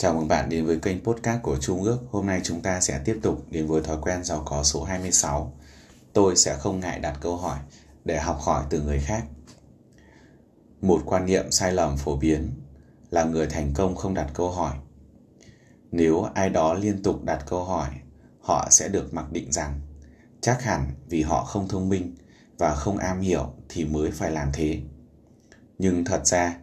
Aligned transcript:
Chào 0.00 0.14
mừng 0.14 0.28
bạn 0.28 0.48
đến 0.48 0.66
với 0.66 0.78
kênh 0.78 1.04
podcast 1.04 1.42
của 1.42 1.56
Trung 1.60 1.82
ước. 1.82 1.98
Hôm 2.10 2.26
nay 2.26 2.40
chúng 2.44 2.60
ta 2.60 2.80
sẽ 2.80 3.00
tiếp 3.04 3.18
tục 3.22 3.44
đến 3.50 3.66
với 3.66 3.82
thói 3.82 3.96
quen 4.02 4.24
giàu 4.24 4.42
có 4.46 4.62
số 4.62 4.84
26. 4.84 5.52
Tôi 6.12 6.36
sẽ 6.36 6.56
không 6.56 6.80
ngại 6.80 7.00
đặt 7.00 7.18
câu 7.20 7.36
hỏi 7.36 7.58
để 8.04 8.20
học 8.20 8.38
hỏi 8.40 8.64
từ 8.70 8.82
người 8.82 8.98
khác. 8.98 9.24
Một 10.80 11.02
quan 11.04 11.26
niệm 11.26 11.50
sai 11.50 11.72
lầm 11.72 11.96
phổ 11.96 12.16
biến 12.16 12.50
là 13.10 13.24
người 13.24 13.46
thành 13.46 13.72
công 13.74 13.96
không 13.96 14.14
đặt 14.14 14.30
câu 14.34 14.50
hỏi. 14.50 14.74
Nếu 15.90 16.22
ai 16.34 16.50
đó 16.50 16.74
liên 16.74 17.02
tục 17.02 17.24
đặt 17.24 17.44
câu 17.46 17.64
hỏi, 17.64 17.88
họ 18.40 18.68
sẽ 18.70 18.88
được 18.88 19.14
mặc 19.14 19.32
định 19.32 19.52
rằng 19.52 19.80
chắc 20.40 20.62
hẳn 20.62 20.90
vì 21.08 21.22
họ 21.22 21.44
không 21.44 21.68
thông 21.68 21.88
minh 21.88 22.14
và 22.58 22.74
không 22.74 22.98
am 22.98 23.20
hiểu 23.20 23.52
thì 23.68 23.84
mới 23.84 24.10
phải 24.10 24.30
làm 24.30 24.48
thế. 24.52 24.80
Nhưng 25.78 26.04
thật 26.04 26.26
ra, 26.26 26.56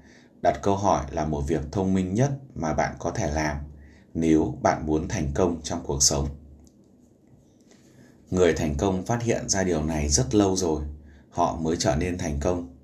đặt 0.48 0.59
câu 0.61 0.75
hỏi 0.75 1.05
là 1.11 1.25
một 1.25 1.41
việc 1.41 1.61
thông 1.71 1.93
minh 1.93 2.13
nhất 2.13 2.32
mà 2.55 2.73
bạn 2.73 2.95
có 3.00 3.11
thể 3.11 3.32
làm 3.32 3.57
nếu 4.13 4.58
bạn 4.62 4.85
muốn 4.85 5.08
thành 5.08 5.31
công 5.35 5.62
trong 5.63 5.84
cuộc 5.84 6.04
sống. 6.04 6.27
Người 8.31 8.54
thành 8.54 8.76
công 8.77 9.05
phát 9.05 9.23
hiện 9.23 9.49
ra 9.49 9.63
điều 9.63 9.84
này 9.84 10.09
rất 10.09 10.35
lâu 10.35 10.55
rồi, 10.55 10.84
họ 11.30 11.55
mới 11.62 11.77
trở 11.77 11.95
nên 11.95 12.18
thành 12.18 12.40
công. 12.40 12.76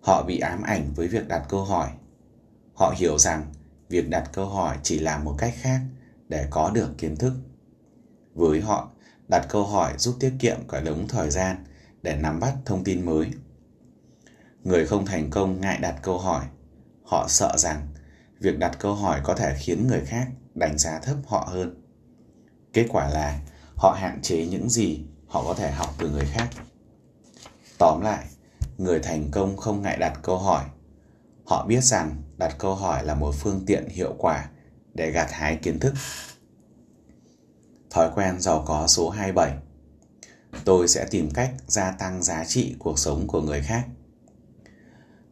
Họ 0.00 0.22
bị 0.22 0.38
ám 0.38 0.62
ảnh 0.62 0.92
với 0.94 1.08
việc 1.08 1.28
đặt 1.28 1.46
câu 1.48 1.64
hỏi. 1.64 1.88
Họ 2.74 2.94
hiểu 2.96 3.18
rằng 3.18 3.52
việc 3.88 4.08
đặt 4.08 4.30
câu 4.32 4.46
hỏi 4.46 4.76
chỉ 4.82 4.98
là 4.98 5.18
một 5.18 5.34
cách 5.38 5.54
khác 5.60 5.80
để 6.28 6.46
có 6.50 6.70
được 6.70 6.98
kiến 6.98 7.16
thức. 7.16 7.32
Với 8.34 8.60
họ, 8.60 8.90
đặt 9.28 9.46
câu 9.48 9.66
hỏi 9.66 9.92
giúp 9.98 10.16
tiết 10.20 10.32
kiệm 10.38 10.58
cả 10.68 10.80
đống 10.80 11.08
thời 11.08 11.30
gian 11.30 11.64
để 12.02 12.16
nắm 12.16 12.40
bắt 12.40 12.54
thông 12.64 12.84
tin 12.84 13.06
mới. 13.06 13.30
Người 14.64 14.86
không 14.86 15.06
thành 15.06 15.30
công 15.30 15.60
ngại 15.60 15.78
đặt 15.80 15.96
câu 16.02 16.18
hỏi 16.18 16.44
họ 17.10 17.28
sợ 17.28 17.56
rằng 17.58 17.88
việc 18.40 18.58
đặt 18.58 18.76
câu 18.78 18.94
hỏi 18.94 19.20
có 19.24 19.34
thể 19.34 19.56
khiến 19.58 19.86
người 19.86 20.00
khác 20.04 20.28
đánh 20.54 20.78
giá 20.78 20.98
thấp 20.98 21.16
họ 21.26 21.48
hơn. 21.52 21.82
Kết 22.72 22.86
quả 22.88 23.08
là 23.08 23.40
họ 23.76 23.96
hạn 24.00 24.18
chế 24.22 24.46
những 24.46 24.68
gì 24.70 25.04
họ 25.26 25.44
có 25.44 25.54
thể 25.54 25.70
học 25.70 25.94
từ 25.98 26.10
người 26.10 26.26
khác. 26.26 26.48
Tóm 27.78 28.00
lại, 28.00 28.26
người 28.78 29.00
thành 29.00 29.30
công 29.30 29.56
không 29.56 29.82
ngại 29.82 29.96
đặt 29.96 30.18
câu 30.22 30.38
hỏi. 30.38 30.64
Họ 31.46 31.66
biết 31.66 31.84
rằng 31.84 32.22
đặt 32.36 32.56
câu 32.58 32.74
hỏi 32.74 33.04
là 33.04 33.14
một 33.14 33.34
phương 33.34 33.62
tiện 33.66 33.88
hiệu 33.88 34.14
quả 34.18 34.48
để 34.94 35.10
gặt 35.10 35.28
hái 35.30 35.56
kiến 35.56 35.78
thức. 35.78 35.94
Thói 37.90 38.10
quen 38.14 38.40
giàu 38.40 38.64
có 38.66 38.86
số 38.86 39.10
27 39.10 39.56
tôi 40.64 40.88
sẽ 40.88 41.06
tìm 41.10 41.30
cách 41.30 41.54
gia 41.66 41.90
tăng 41.90 42.22
giá 42.22 42.44
trị 42.44 42.76
cuộc 42.78 42.98
sống 42.98 43.26
của 43.26 43.42
người 43.42 43.62
khác. 43.62 43.84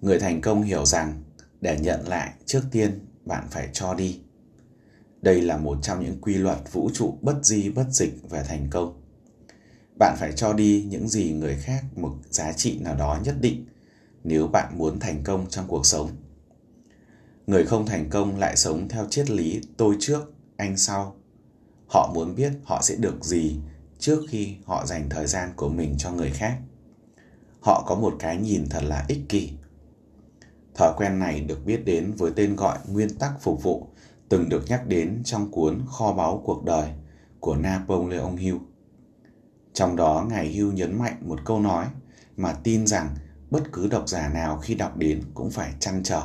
Người 0.01 0.19
thành 0.19 0.41
công 0.41 0.63
hiểu 0.63 0.87
rằng 0.87 1.23
để 1.61 1.79
nhận 1.81 2.09
lại, 2.09 2.33
trước 2.47 2.63
tiên 2.71 3.07
bạn 3.25 3.45
phải 3.51 3.69
cho 3.73 3.95
đi. 3.95 4.21
Đây 5.23 5.43
là 5.43 5.57
một 5.57 5.79
trong 5.83 6.05
những 6.05 6.21
quy 6.21 6.35
luật 6.35 6.59
vũ 6.73 6.91
trụ 6.95 7.19
bất 7.23 7.45
di, 7.45 7.71
bất 7.71 7.87
dịch 7.91 8.31
về 8.31 8.43
thành 8.49 8.69
công. 8.71 9.03
Bạn 9.99 10.17
phải 10.19 10.33
cho 10.33 10.53
đi 10.53 10.87
những 10.89 11.09
gì 11.09 11.33
người 11.33 11.57
khác 11.57 11.85
một 11.97 12.15
giá 12.31 12.53
trị 12.53 12.79
nào 12.79 12.95
đó 12.95 13.19
nhất 13.25 13.37
định 13.41 13.67
nếu 14.25 14.47
bạn 14.47 14.79
muốn 14.79 15.01
thành 15.01 15.23
công 15.25 15.47
trong 15.51 15.69
cuộc 15.69 15.87
sống. 15.87 16.11
Người 17.47 17.65
không 17.65 17.87
thành 17.87 18.11
công 18.11 18.39
lại 18.39 18.57
sống 18.57 18.89
theo 18.89 19.07
triết 19.11 19.31
lý 19.31 19.61
tôi 19.77 19.97
trước, 20.01 20.33
anh 20.57 20.77
sau 20.77 21.17
họ 21.89 22.11
muốn 22.15 22.35
biết 22.35 22.53
họ 22.65 22.83
sẽ 22.83 22.97
được 22.97 23.25
gì 23.25 23.57
trước 23.99 24.21
khi 24.29 24.55
họ 24.65 24.87
dành 24.87 25.09
thời 25.11 25.27
gian 25.27 25.53
của 25.57 25.69
mình 25.69 25.95
cho 25.99 26.13
người 26.13 26.31
khác. 26.31 26.59
Họ 27.61 27.85
có 27.87 27.95
một 27.95 28.17
cái 28.19 28.37
nhìn 28.37 28.69
thật 28.69 28.83
là 28.85 29.05
ích 29.09 29.21
kỷ. 29.29 29.51
Thói 30.79 30.93
quen 30.97 31.19
này 31.19 31.41
được 31.41 31.65
biết 31.65 31.85
đến 31.85 32.13
với 32.13 32.33
tên 32.37 32.57
gọi 32.57 32.79
nguyên 32.89 33.19
tắc 33.19 33.41
phục 33.41 33.63
vụ, 33.63 33.89
từng 34.29 34.49
được 34.49 34.65
nhắc 34.69 34.87
đến 34.87 35.23
trong 35.25 35.51
cuốn 35.51 35.81
Kho 35.87 36.13
báu 36.13 36.43
cuộc 36.45 36.65
đời 36.65 36.91
của 37.41 37.57
Napoleon 37.57 38.37
Hill. 38.37 38.57
Trong 39.73 39.97
đó, 39.97 40.27
Ngài 40.29 40.47
Hill 40.47 40.73
nhấn 40.73 40.99
mạnh 40.99 41.17
một 41.21 41.39
câu 41.45 41.61
nói 41.61 41.87
mà 42.37 42.53
tin 42.53 42.87
rằng 42.87 43.17
bất 43.51 43.73
cứ 43.73 43.87
độc 43.87 44.09
giả 44.09 44.29
nào 44.29 44.59
khi 44.59 44.75
đọc 44.75 44.97
đến 44.97 45.23
cũng 45.35 45.51
phải 45.51 45.75
chăn 45.81 46.03
trở. 46.03 46.23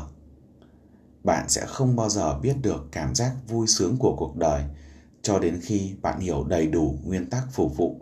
Bạn 1.24 1.50
sẽ 1.50 1.66
không 1.66 1.96
bao 1.96 2.10
giờ 2.10 2.40
biết 2.40 2.56
được 2.62 2.88
cảm 2.92 3.16
giác 3.16 3.32
vui 3.48 3.68
sướng 3.68 3.98
của 3.98 4.16
cuộc 4.18 4.36
đời 4.36 4.64
cho 5.22 5.40
đến 5.40 5.60
khi 5.62 5.96
bạn 6.02 6.20
hiểu 6.20 6.44
đầy 6.44 6.68
đủ 6.68 6.98
nguyên 7.04 7.30
tắc 7.30 7.44
phục 7.52 7.78
vụ. 7.78 8.02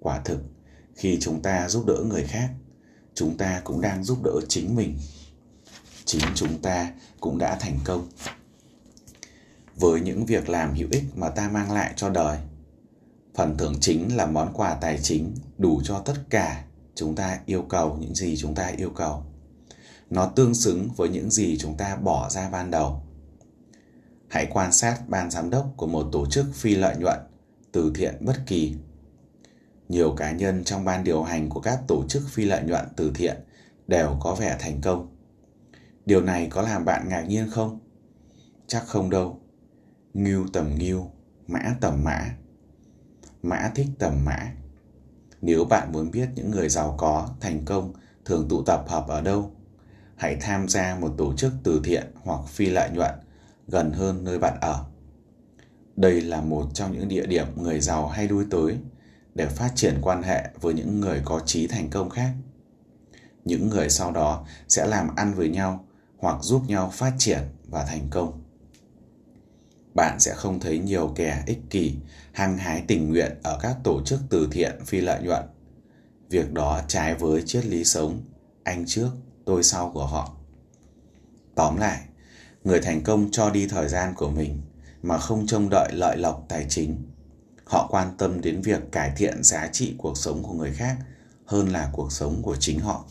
Quả 0.00 0.20
thực, 0.24 0.40
khi 0.94 1.18
chúng 1.20 1.42
ta 1.42 1.68
giúp 1.68 1.86
đỡ 1.86 1.96
người 2.08 2.24
khác, 2.24 2.50
chúng 3.14 3.36
ta 3.36 3.60
cũng 3.64 3.80
đang 3.80 4.04
giúp 4.04 4.18
đỡ 4.24 4.40
chính 4.48 4.76
mình 4.76 4.96
chính 6.10 6.22
chúng 6.34 6.58
ta 6.62 6.92
cũng 7.20 7.38
đã 7.38 7.56
thành 7.60 7.78
công. 7.84 8.08
Với 9.76 10.00
những 10.00 10.26
việc 10.26 10.48
làm 10.48 10.74
hữu 10.74 10.88
ích 10.90 11.04
mà 11.14 11.28
ta 11.28 11.48
mang 11.48 11.72
lại 11.72 11.92
cho 11.96 12.08
đời, 12.08 12.38
phần 13.34 13.56
thưởng 13.58 13.74
chính 13.80 14.16
là 14.16 14.26
món 14.26 14.52
quà 14.54 14.74
tài 14.74 14.98
chính 15.02 15.34
đủ 15.58 15.80
cho 15.84 15.98
tất 15.98 16.14
cả 16.30 16.64
chúng 16.94 17.14
ta 17.14 17.38
yêu 17.46 17.62
cầu, 17.62 17.98
những 18.00 18.14
gì 18.14 18.36
chúng 18.36 18.54
ta 18.54 18.66
yêu 18.66 18.90
cầu. 18.90 19.24
Nó 20.10 20.26
tương 20.26 20.54
xứng 20.54 20.88
với 20.96 21.08
những 21.08 21.30
gì 21.30 21.56
chúng 21.58 21.76
ta 21.76 21.96
bỏ 21.96 22.28
ra 22.30 22.50
ban 22.50 22.70
đầu. 22.70 23.02
Hãy 24.28 24.46
quan 24.50 24.72
sát 24.72 25.08
ban 25.08 25.30
giám 25.30 25.50
đốc 25.50 25.72
của 25.76 25.86
một 25.86 26.08
tổ 26.12 26.26
chức 26.26 26.46
phi 26.54 26.74
lợi 26.74 26.96
nhuận, 26.96 27.18
từ 27.72 27.92
thiện 27.94 28.14
bất 28.20 28.36
kỳ. 28.46 28.74
Nhiều 29.88 30.14
cá 30.16 30.32
nhân 30.32 30.64
trong 30.64 30.84
ban 30.84 31.04
điều 31.04 31.22
hành 31.22 31.48
của 31.48 31.60
các 31.60 31.80
tổ 31.88 32.04
chức 32.08 32.22
phi 32.28 32.44
lợi 32.44 32.62
nhuận, 32.62 32.84
từ 32.96 33.10
thiện 33.14 33.36
đều 33.86 34.16
có 34.20 34.34
vẻ 34.34 34.56
thành 34.60 34.80
công. 34.80 35.19
Điều 36.10 36.20
này 36.20 36.46
có 36.50 36.62
làm 36.62 36.84
bạn 36.84 37.08
ngạc 37.08 37.20
nhiên 37.20 37.50
không? 37.50 37.80
Chắc 38.66 38.86
không 38.86 39.10
đâu. 39.10 39.40
Ngưu 40.14 40.46
tầm 40.52 40.74
ngưu, 40.78 41.10
mã 41.46 41.60
tầm 41.80 42.04
mã. 42.04 42.34
Mã 43.42 43.70
thích 43.74 43.86
tầm 43.98 44.24
mã. 44.24 44.52
Nếu 45.40 45.64
bạn 45.64 45.92
muốn 45.92 46.10
biết 46.10 46.28
những 46.34 46.50
người 46.50 46.68
giàu 46.68 46.94
có, 46.98 47.28
thành 47.40 47.64
công 47.64 47.92
thường 48.24 48.48
tụ 48.48 48.62
tập 48.62 48.84
hợp 48.88 49.08
ở 49.08 49.20
đâu, 49.20 49.52
hãy 50.16 50.36
tham 50.40 50.68
gia 50.68 50.98
một 50.98 51.14
tổ 51.18 51.34
chức 51.36 51.52
từ 51.62 51.80
thiện 51.84 52.12
hoặc 52.22 52.40
phi 52.48 52.66
lợi 52.66 52.90
nhuận 52.90 53.14
gần 53.68 53.92
hơn 53.92 54.24
nơi 54.24 54.38
bạn 54.38 54.58
ở. 54.60 54.84
Đây 55.96 56.20
là 56.20 56.40
một 56.40 56.66
trong 56.74 56.92
những 56.92 57.08
địa 57.08 57.26
điểm 57.26 57.46
người 57.56 57.80
giàu 57.80 58.08
hay 58.08 58.28
lui 58.28 58.44
tới 58.50 58.78
để 59.34 59.46
phát 59.46 59.72
triển 59.74 59.98
quan 60.02 60.22
hệ 60.22 60.50
với 60.60 60.74
những 60.74 61.00
người 61.00 61.22
có 61.24 61.40
trí 61.46 61.66
thành 61.66 61.90
công 61.90 62.10
khác. 62.10 62.32
Những 63.44 63.68
người 63.68 63.90
sau 63.90 64.12
đó 64.12 64.46
sẽ 64.68 64.86
làm 64.86 65.16
ăn 65.16 65.34
với 65.34 65.48
nhau 65.48 65.86
hoặc 66.20 66.36
giúp 66.42 66.62
nhau 66.66 66.90
phát 66.94 67.12
triển 67.18 67.42
và 67.68 67.84
thành 67.84 68.08
công. 68.10 68.42
Bạn 69.94 70.20
sẽ 70.20 70.34
không 70.34 70.60
thấy 70.60 70.78
nhiều 70.78 71.12
kẻ 71.16 71.42
ích 71.46 71.60
kỷ, 71.70 71.96
hăng 72.32 72.58
hái 72.58 72.84
tình 72.86 73.10
nguyện 73.10 73.32
ở 73.42 73.58
các 73.62 73.76
tổ 73.84 74.02
chức 74.04 74.20
từ 74.30 74.48
thiện 74.52 74.84
phi 74.86 75.00
lợi 75.00 75.22
nhuận. 75.22 75.42
Việc 76.28 76.52
đó 76.52 76.80
trái 76.88 77.14
với 77.14 77.42
triết 77.46 77.66
lý 77.66 77.84
sống, 77.84 78.20
anh 78.64 78.84
trước, 78.86 79.10
tôi 79.44 79.62
sau 79.62 79.90
của 79.94 80.06
họ. 80.06 80.36
Tóm 81.54 81.76
lại, 81.76 82.00
người 82.64 82.80
thành 82.80 83.02
công 83.02 83.28
cho 83.30 83.50
đi 83.50 83.68
thời 83.68 83.88
gian 83.88 84.14
của 84.14 84.30
mình 84.30 84.60
mà 85.02 85.18
không 85.18 85.46
trông 85.46 85.68
đợi 85.70 85.92
lợi 85.92 86.16
lộc 86.16 86.44
tài 86.48 86.66
chính. 86.68 86.96
Họ 87.64 87.88
quan 87.90 88.16
tâm 88.18 88.40
đến 88.40 88.60
việc 88.60 88.92
cải 88.92 89.12
thiện 89.16 89.42
giá 89.42 89.68
trị 89.72 89.94
cuộc 89.98 90.18
sống 90.18 90.42
của 90.42 90.52
người 90.52 90.72
khác 90.72 90.96
hơn 91.44 91.68
là 91.68 91.90
cuộc 91.92 92.12
sống 92.12 92.42
của 92.42 92.56
chính 92.56 92.80
họ. 92.80 93.04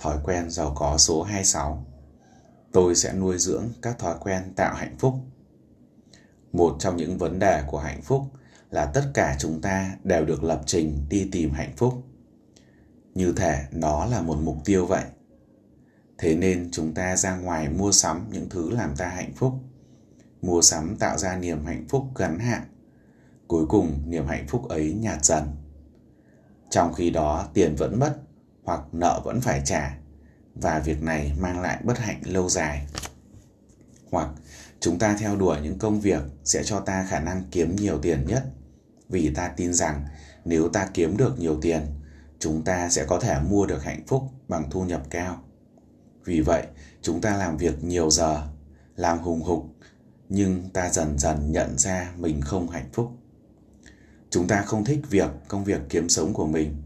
Thói 0.00 0.18
quen 0.24 0.50
giàu 0.50 0.72
có 0.76 0.98
số 0.98 1.22
26 1.22 1.86
Tôi 2.72 2.94
sẽ 2.94 3.12
nuôi 3.12 3.38
dưỡng 3.38 3.68
các 3.82 3.98
thói 3.98 4.14
quen 4.20 4.42
tạo 4.56 4.74
hạnh 4.74 4.96
phúc. 4.98 5.14
Một 6.52 6.76
trong 6.78 6.96
những 6.96 7.18
vấn 7.18 7.38
đề 7.38 7.62
của 7.66 7.78
hạnh 7.78 8.02
phúc 8.02 8.22
là 8.70 8.86
tất 8.86 9.02
cả 9.14 9.36
chúng 9.38 9.60
ta 9.60 9.96
đều 10.04 10.24
được 10.24 10.44
lập 10.44 10.62
trình 10.66 11.06
đi 11.08 11.28
tìm 11.32 11.50
hạnh 11.52 11.72
phúc. 11.76 11.94
Như 13.14 13.32
thể 13.32 13.64
nó 13.72 14.06
là 14.06 14.22
một 14.22 14.38
mục 14.42 14.56
tiêu 14.64 14.86
vậy. 14.86 15.04
Thế 16.18 16.34
nên 16.34 16.68
chúng 16.72 16.94
ta 16.94 17.16
ra 17.16 17.36
ngoài 17.36 17.68
mua 17.68 17.92
sắm 17.92 18.26
những 18.32 18.48
thứ 18.48 18.70
làm 18.70 18.96
ta 18.96 19.08
hạnh 19.08 19.32
phúc. 19.36 19.52
Mua 20.42 20.62
sắm 20.62 20.96
tạo 20.96 21.18
ra 21.18 21.36
niềm 21.36 21.64
hạnh 21.64 21.84
phúc 21.88 22.04
ngắn 22.18 22.38
hạn. 22.38 22.62
Cuối 23.46 23.66
cùng, 23.68 24.02
niềm 24.06 24.26
hạnh 24.26 24.46
phúc 24.48 24.68
ấy 24.68 24.92
nhạt 24.92 25.24
dần. 25.24 25.44
Trong 26.70 26.92
khi 26.94 27.10
đó, 27.10 27.48
tiền 27.54 27.74
vẫn 27.76 27.98
mất 27.98 28.16
hoặc 28.64 28.80
nợ 28.92 29.20
vẫn 29.24 29.40
phải 29.40 29.62
trả 29.64 29.96
và 30.54 30.78
việc 30.78 31.02
này 31.02 31.32
mang 31.40 31.60
lại 31.60 31.80
bất 31.84 31.98
hạnh 31.98 32.20
lâu 32.24 32.48
dài. 32.48 32.86
Hoặc 34.10 34.28
chúng 34.80 34.98
ta 34.98 35.16
theo 35.18 35.36
đuổi 35.36 35.60
những 35.62 35.78
công 35.78 36.00
việc 36.00 36.22
sẽ 36.44 36.62
cho 36.64 36.80
ta 36.80 37.06
khả 37.08 37.20
năng 37.20 37.42
kiếm 37.50 37.76
nhiều 37.76 37.98
tiền 38.02 38.24
nhất 38.26 38.44
vì 39.08 39.34
ta 39.34 39.48
tin 39.48 39.74
rằng 39.74 40.04
nếu 40.44 40.68
ta 40.68 40.88
kiếm 40.94 41.16
được 41.16 41.38
nhiều 41.38 41.58
tiền, 41.60 41.86
chúng 42.38 42.64
ta 42.64 42.88
sẽ 42.88 43.04
có 43.04 43.20
thể 43.20 43.40
mua 43.40 43.66
được 43.66 43.84
hạnh 43.84 44.02
phúc 44.06 44.22
bằng 44.48 44.70
thu 44.70 44.84
nhập 44.84 45.02
cao. 45.10 45.42
Vì 46.24 46.40
vậy, 46.40 46.66
chúng 47.02 47.20
ta 47.20 47.36
làm 47.36 47.56
việc 47.56 47.84
nhiều 47.84 48.10
giờ, 48.10 48.48
làm 48.96 49.18
hùng 49.18 49.42
hục, 49.42 49.66
nhưng 50.28 50.70
ta 50.72 50.90
dần 50.90 51.18
dần 51.18 51.52
nhận 51.52 51.78
ra 51.78 52.12
mình 52.16 52.40
không 52.40 52.68
hạnh 52.68 52.88
phúc. 52.92 53.10
Chúng 54.30 54.46
ta 54.46 54.62
không 54.62 54.84
thích 54.84 55.00
việc 55.10 55.30
công 55.48 55.64
việc 55.64 55.80
kiếm 55.88 56.08
sống 56.08 56.32
của 56.32 56.46
mình 56.46 56.82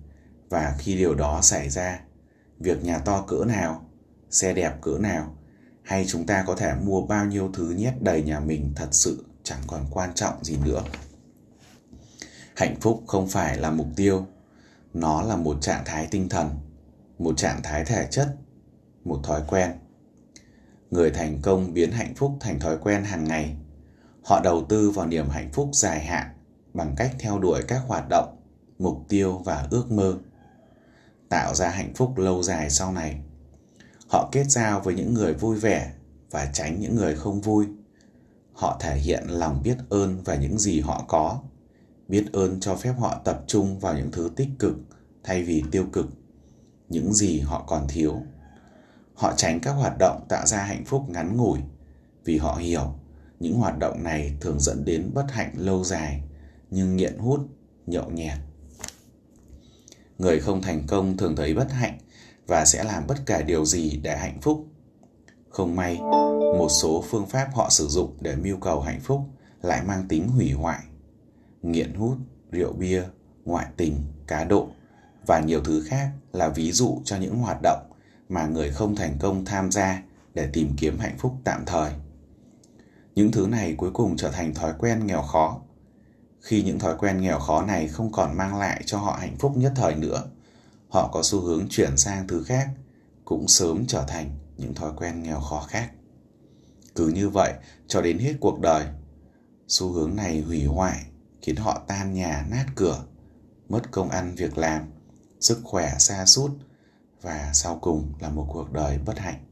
và 0.55 0.75
khi 0.79 0.97
điều 0.97 1.15
đó 1.15 1.41
xảy 1.43 1.69
ra, 1.69 2.01
việc 2.59 2.85
nhà 2.85 2.99
to 2.99 3.23
cỡ 3.23 3.45
nào, 3.47 3.85
xe 4.31 4.53
đẹp 4.55 4.73
cỡ 4.83 4.99
nào, 5.01 5.37
hay 5.83 6.05
chúng 6.09 6.27
ta 6.27 6.45
có 6.47 6.57
thể 6.57 6.75
mua 6.75 7.07
bao 7.07 7.27
nhiêu 7.27 7.51
thứ 7.55 7.71
nhét 7.71 8.03
đầy 8.03 8.23
nhà 8.23 8.41
mình 8.41 8.73
thật 8.77 8.89
sự 8.91 9.25
chẳng 9.43 9.59
còn 9.67 9.87
quan 9.91 10.15
trọng 10.15 10.45
gì 10.45 10.57
nữa. 10.65 10.83
Hạnh 12.57 12.77
phúc 12.81 13.03
không 13.07 13.29
phải 13.29 13.57
là 13.57 13.71
mục 13.71 13.87
tiêu, 13.97 14.27
nó 14.93 15.23
là 15.23 15.37
một 15.37 15.57
trạng 15.61 15.83
thái 15.85 16.09
tinh 16.11 16.29
thần, 16.29 16.51
một 17.19 17.37
trạng 17.37 17.63
thái 17.63 17.85
thể 17.85 18.07
chất, 18.11 18.37
một 19.05 19.21
thói 19.25 19.43
quen. 19.47 19.71
Người 20.91 21.11
thành 21.11 21.39
công 21.43 21.75
biến 21.75 21.93
hạnh 21.93 22.15
phúc 22.15 22.37
thành 22.41 22.61
thói 22.61 22.79
quen 22.79 23.05
hàng 23.05 23.25
ngày. 23.25 23.57
Họ 24.25 24.41
đầu 24.45 24.65
tư 24.69 24.91
vào 24.91 25.07
niềm 25.07 25.29
hạnh 25.29 25.51
phúc 25.53 25.71
dài 25.73 26.05
hạn 26.05 26.31
bằng 26.75 26.95
cách 26.97 27.15
theo 27.19 27.39
đuổi 27.39 27.63
các 27.69 27.83
hoạt 27.87 28.09
động, 28.09 28.37
mục 28.79 29.05
tiêu 29.09 29.43
và 29.45 29.67
ước 29.71 29.91
mơ 29.91 30.19
tạo 31.35 31.55
ra 31.55 31.69
hạnh 31.69 31.93
phúc 31.95 32.19
lâu 32.19 32.43
dài 32.43 32.71
sau 32.71 32.93
này. 32.93 33.21
Họ 34.09 34.29
kết 34.33 34.45
giao 34.49 34.81
với 34.81 34.95
những 34.95 35.15
người 35.15 35.35
vui 35.35 35.57
vẻ 35.57 35.93
và 36.31 36.51
tránh 36.53 36.81
những 36.81 36.97
người 36.97 37.17
không 37.17 37.41
vui. 37.41 37.67
Họ 38.53 38.77
thể 38.81 38.97
hiện 38.97 39.25
lòng 39.29 39.63
biết 39.63 39.77
ơn 39.89 40.23
về 40.25 40.39
những 40.39 40.59
gì 40.59 40.81
họ 40.81 41.05
có. 41.09 41.41
Biết 42.09 42.25
ơn 42.33 42.61
cho 42.61 42.77
phép 42.77 42.95
họ 42.99 43.21
tập 43.25 43.45
trung 43.47 43.79
vào 43.79 43.95
những 43.95 44.11
thứ 44.13 44.31
tích 44.37 44.49
cực 44.59 44.75
thay 45.25 45.43
vì 45.43 45.63
tiêu 45.71 45.87
cực, 45.93 46.07
những 46.89 47.13
gì 47.15 47.41
họ 47.41 47.65
còn 47.67 47.87
thiếu. 47.89 48.23
Họ 49.15 49.33
tránh 49.37 49.61
các 49.61 49.73
hoạt 49.73 49.99
động 49.99 50.27
tạo 50.29 50.47
ra 50.47 50.59
hạnh 50.59 50.85
phúc 50.85 51.03
ngắn 51.09 51.37
ngủi, 51.37 51.59
vì 52.25 52.39
họ 52.39 52.55
hiểu 52.55 52.95
những 53.41 53.55
hoạt 53.55 53.79
động 53.79 54.03
này 54.03 54.37
thường 54.41 54.61
dẫn 54.61 54.85
đến 54.85 55.11
bất 55.15 55.27
hạnh 55.31 55.53
lâu 55.57 55.85
dài 55.85 56.23
như 56.71 56.87
nghiện 56.87 57.19
hút, 57.19 57.41
nhậu 57.87 58.11
nhẹt 58.11 58.39
người 60.19 60.41
không 60.41 60.63
thành 60.63 60.87
công 60.87 61.17
thường 61.17 61.37
thấy 61.37 61.55
bất 61.55 61.73
hạnh 61.73 61.99
và 62.47 62.65
sẽ 62.65 62.85
làm 62.85 63.07
bất 63.07 63.17
cả 63.27 63.43
điều 63.43 63.65
gì 63.65 64.01
để 64.03 64.17
hạnh 64.17 64.41
phúc. 64.43 64.67
Không 65.49 65.77
may, 65.77 65.99
một 66.59 66.69
số 66.69 67.05
phương 67.11 67.27
pháp 67.27 67.49
họ 67.55 67.71
sử 67.71 67.89
dụng 67.89 68.17
để 68.21 68.37
mưu 68.37 68.57
cầu 68.57 68.81
hạnh 68.81 69.01
phúc 69.01 69.21
lại 69.63 69.83
mang 69.87 70.09
tính 70.09 70.29
hủy 70.29 70.53
hoại. 70.53 70.81
Nghiện 71.63 71.95
hút, 71.95 72.19
rượu 72.51 72.73
bia, 72.73 73.03
ngoại 73.45 73.67
tình, 73.77 73.97
cá 74.27 74.45
độ 74.45 74.69
và 75.27 75.41
nhiều 75.41 75.61
thứ 75.65 75.83
khác 75.87 76.11
là 76.33 76.49
ví 76.49 76.73
dụ 76.73 77.01
cho 77.05 77.17
những 77.17 77.39
hoạt 77.39 77.59
động 77.63 77.91
mà 78.29 78.47
người 78.47 78.71
không 78.71 78.97
thành 78.97 79.17
công 79.21 79.45
tham 79.45 79.71
gia 79.71 80.03
để 80.35 80.49
tìm 80.53 80.71
kiếm 80.77 80.99
hạnh 80.99 81.17
phúc 81.19 81.35
tạm 81.45 81.63
thời. 81.67 81.93
Những 83.15 83.33
thứ 83.33 83.47
này 83.47 83.75
cuối 83.77 83.91
cùng 83.91 84.17
trở 84.17 84.31
thành 84.31 84.55
thói 84.55 84.73
quen 84.79 85.07
nghèo 85.07 85.23
khó 85.23 85.61
khi 86.45 86.63
những 86.63 86.79
thói 86.79 86.97
quen 86.99 87.21
nghèo 87.21 87.39
khó 87.39 87.63
này 87.63 87.89
không 87.89 88.13
còn 88.13 88.37
mang 88.37 88.59
lại 88.59 88.83
cho 88.87 88.99
họ 88.99 89.17
hạnh 89.21 89.37
phúc 89.39 89.57
nhất 89.57 89.73
thời 89.77 89.95
nữa. 89.95 90.23
Họ 90.89 91.11
có 91.13 91.23
xu 91.23 91.41
hướng 91.41 91.67
chuyển 91.71 91.97
sang 91.97 92.29
thứ 92.29 92.43
khác, 92.43 92.69
cũng 93.25 93.49
sớm 93.49 93.85
trở 93.89 94.05
thành 94.09 94.31
những 94.57 94.75
thói 94.75 94.93
quen 94.97 95.23
nghèo 95.23 95.41
khó 95.41 95.67
khác. 95.69 95.91
Cứ 96.95 97.09
như 97.09 97.29
vậy, 97.29 97.53
cho 97.87 98.03
đến 98.03 98.19
hết 98.19 98.35
cuộc 98.41 98.61
đời, 98.61 98.87
xu 99.69 99.93
hướng 99.93 100.17
này 100.17 100.41
hủy 100.41 100.65
hoại, 100.65 101.05
khiến 101.43 101.57
họ 101.57 101.83
tan 101.87 102.15
nhà, 102.15 102.47
nát 102.51 102.67
cửa, 102.75 103.05
mất 103.69 103.91
công 103.91 104.11
ăn 104.11 104.35
việc 104.35 104.59
làm, 104.59 104.83
sức 105.41 105.61
khỏe 105.65 105.95
xa 105.99 106.27
sút, 106.27 106.51
và 107.23 107.51
sau 107.55 107.79
cùng 107.81 108.13
là 108.21 108.29
một 108.29 108.47
cuộc 108.53 108.73
đời 108.73 108.99
bất 108.99 109.19
hạnh. 109.19 109.45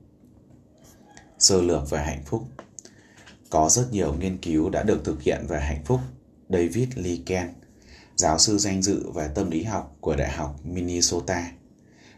Sơ 1.39 1.63
lược 1.63 1.91
về 1.91 2.05
hạnh 2.05 2.23
phúc. 2.27 2.49
Có 3.51 3.69
rất 3.69 3.93
nhiều 3.93 4.15
nghiên 4.15 4.39
cứu 4.39 4.71
đã 4.71 4.83
được 4.83 5.01
thực 5.05 5.23
hiện 5.23 5.47
về 5.49 5.61
hạnh 5.61 5.85
phúc 5.85 6.01
david 6.53 6.89
liken 6.95 7.49
giáo 8.17 8.39
sư 8.39 8.59
danh 8.59 8.83
dự 8.83 9.11
về 9.11 9.29
tâm 9.35 9.51
lý 9.51 9.63
học 9.63 9.97
của 10.01 10.17
đại 10.17 10.31
học 10.31 10.61
minnesota 10.65 11.53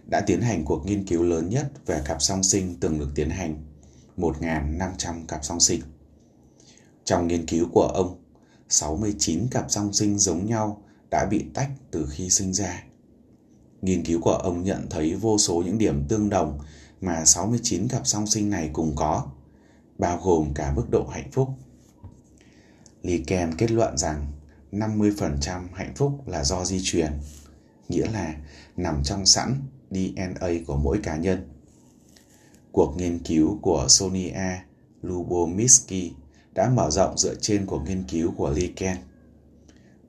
đã 0.07 0.21
tiến 0.27 0.41
hành 0.41 0.65
cuộc 0.65 0.87
nghiên 0.87 1.07
cứu 1.07 1.23
lớn 1.23 1.49
nhất 1.49 1.73
về 1.87 2.03
cặp 2.05 2.23
song 2.23 2.43
sinh 2.43 2.77
từng 2.81 2.99
được 2.99 3.09
tiến 3.15 3.31
hành 3.31 3.63
1.500 4.17 5.27
cặp 5.29 5.45
song 5.45 5.61
sinh. 5.61 5.81
Trong 7.05 7.27
nghiên 7.27 7.47
cứu 7.47 7.69
của 7.73 7.87
ông, 7.87 8.23
69 8.69 9.47
cặp 9.51 9.71
song 9.71 9.93
sinh 9.93 10.19
giống 10.19 10.47
nhau 10.47 10.83
đã 11.11 11.27
bị 11.31 11.45
tách 11.55 11.71
từ 11.91 12.07
khi 12.11 12.31
sinh 12.31 12.53
ra. 12.53 12.85
Nghiên 13.83 14.05
cứu 14.05 14.21
của 14.21 14.33
ông 14.35 14.63
nhận 14.63 14.87
thấy 14.91 15.15
vô 15.15 15.39
số 15.39 15.63
những 15.67 15.79
điểm 15.79 16.05
tương 16.09 16.31
đồng 16.31 16.59
mà 17.01 17.25
69 17.25 17.89
cặp 17.89 18.07
song 18.07 18.27
sinh 18.27 18.51
này 18.51 18.71
cùng 18.73 18.93
có, 18.97 19.27
bao 19.99 20.21
gồm 20.25 20.55
cả 20.55 20.73
mức 20.77 20.87
độ 20.91 21.07
hạnh 21.13 21.31
phúc. 21.33 21.49
Liken 23.05 23.55
kết 23.55 23.71
luận 23.71 23.99
rằng 23.99 24.27
50% 24.73 25.63
hạnh 25.75 25.93
phúc 25.97 26.29
là 26.29 26.45
do 26.45 26.65
di 26.65 26.81
truyền, 26.83 27.13
nghĩa 27.89 28.07
là 28.07 28.37
nằm 28.77 29.03
trong 29.05 29.27
sẵn 29.27 29.61
DNA 29.91 30.49
của 30.67 30.77
mỗi 30.77 31.01
cá 31.03 31.17
nhân. 31.17 31.49
Cuộc 32.73 32.97
nghiên 32.97 33.19
cứu 33.19 33.59
của 33.63 33.87
Sonia 33.89 34.59
Lubomirsky 35.03 36.13
đã 36.55 36.71
mở 36.71 36.91
rộng 36.91 37.19
dựa 37.19 37.35
trên 37.41 37.67
cuộc 37.67 37.83
nghiên 37.87 38.05
cứu 38.09 38.33
của 38.37 38.51
Liken. 38.51 38.97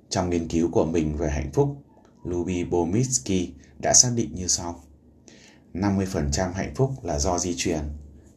Trong 0.10 0.30
nghiên 0.30 0.48
cứu 0.48 0.70
của 0.72 0.86
mình 0.86 1.18
về 1.18 1.30
hạnh 1.30 1.52
phúc, 1.54 1.78
Lubomirsky 2.24 3.54
đã 3.80 3.94
xác 3.94 4.10
định 4.16 4.36
như 4.36 4.48
sau. 4.48 4.84
50% 5.74 6.52
hạnh 6.52 6.74
phúc 6.76 7.04
là 7.04 7.20
do 7.20 7.40
di 7.40 7.54
truyền, 7.58 7.80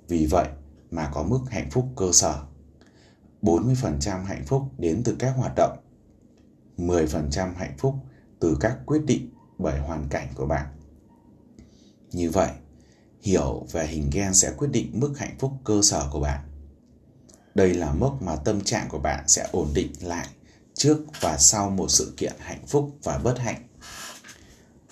vì 0.09 0.27
vậy 0.27 0.49
mà 0.91 1.11
có 1.15 1.23
mức 1.23 1.41
hạnh 1.51 1.71
phúc 1.71 1.89
cơ 1.97 2.11
sở. 2.13 2.48
40% 3.43 4.25
hạnh 4.25 4.45
phúc 4.47 4.63
đến 4.79 5.03
từ 5.05 5.17
các 5.19 5.35
hoạt 5.37 5.53
động. 5.57 5.79
10% 6.79 7.55
hạnh 7.55 7.75
phúc 7.79 7.95
từ 8.41 8.57
các 8.61 8.79
quyết 8.87 9.05
định 9.05 9.31
bởi 9.59 9.79
hoàn 9.79 10.09
cảnh 10.09 10.29
của 10.35 10.47
bạn. 10.47 10.67
Như 12.13 12.31
vậy, 12.31 12.51
hiểu 13.23 13.67
về 13.73 13.87
hình 13.87 14.11
gen 14.13 14.35
sẽ 14.35 14.53
quyết 14.57 14.69
định 14.71 15.01
mức 15.01 15.19
hạnh 15.19 15.37
phúc 15.39 15.53
cơ 15.65 15.81
sở 15.83 16.09
của 16.13 16.21
bạn. 16.21 16.41
Đây 17.55 17.75
là 17.75 17.93
mức 17.93 18.11
mà 18.21 18.37
tâm 18.37 18.61
trạng 18.61 18.89
của 18.89 18.99
bạn 18.99 19.25
sẽ 19.29 19.49
ổn 19.53 19.69
định 19.75 19.93
lại 20.01 20.27
trước 20.75 20.99
và 21.21 21.39
sau 21.39 21.71
một 21.71 21.91
sự 21.91 22.15
kiện 22.17 22.33
hạnh 22.39 22.67
phúc 22.67 22.99
và 23.03 23.19
bất 23.19 23.39
hạnh. 23.39 23.69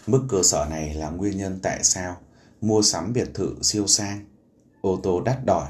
Mức 0.06 0.26
cơ 0.28 0.42
sở 0.42 0.66
này 0.70 0.94
là 0.94 1.10
nguyên 1.10 1.38
nhân 1.38 1.58
tại 1.62 1.84
sao 1.84 2.16
mua 2.60 2.82
sắm 2.82 3.12
biệt 3.12 3.28
thự 3.34 3.54
siêu 3.62 3.86
sang, 3.86 4.26
ô 4.80 5.00
tô 5.02 5.20
đắt 5.20 5.46
đỏ, 5.46 5.68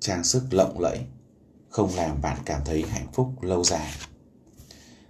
trang 0.00 0.24
sức 0.24 0.42
lộng 0.50 0.80
lẫy 0.80 1.06
không 1.68 1.90
làm 1.94 2.20
bạn 2.22 2.38
cảm 2.44 2.62
thấy 2.64 2.82
hạnh 2.82 3.06
phúc 3.12 3.42
lâu 3.42 3.64
dài. 3.64 3.90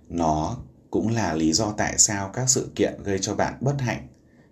Nó 0.09 0.57
cũng 0.91 1.09
là 1.09 1.35
lý 1.35 1.53
do 1.53 1.73
tại 1.77 1.99
sao 1.99 2.31
các 2.33 2.51
sự 2.51 2.71
kiện 2.75 3.03
gây 3.03 3.19
cho 3.21 3.35
bạn 3.35 3.59
bất 3.61 3.81
hạnh 3.81 4.09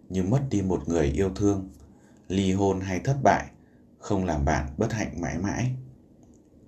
như 0.08 0.22
mất 0.22 0.40
đi 0.50 0.62
một 0.62 0.88
người 0.88 1.06
yêu 1.06 1.30
thương, 1.34 1.70
ly 2.28 2.52
hôn 2.52 2.80
hay 2.80 3.00
thất 3.00 3.16
bại 3.22 3.46
không 3.98 4.24
làm 4.24 4.44
bạn 4.44 4.74
bất 4.78 4.92
hạnh 4.92 5.20
mãi 5.20 5.38
mãi. 5.38 5.72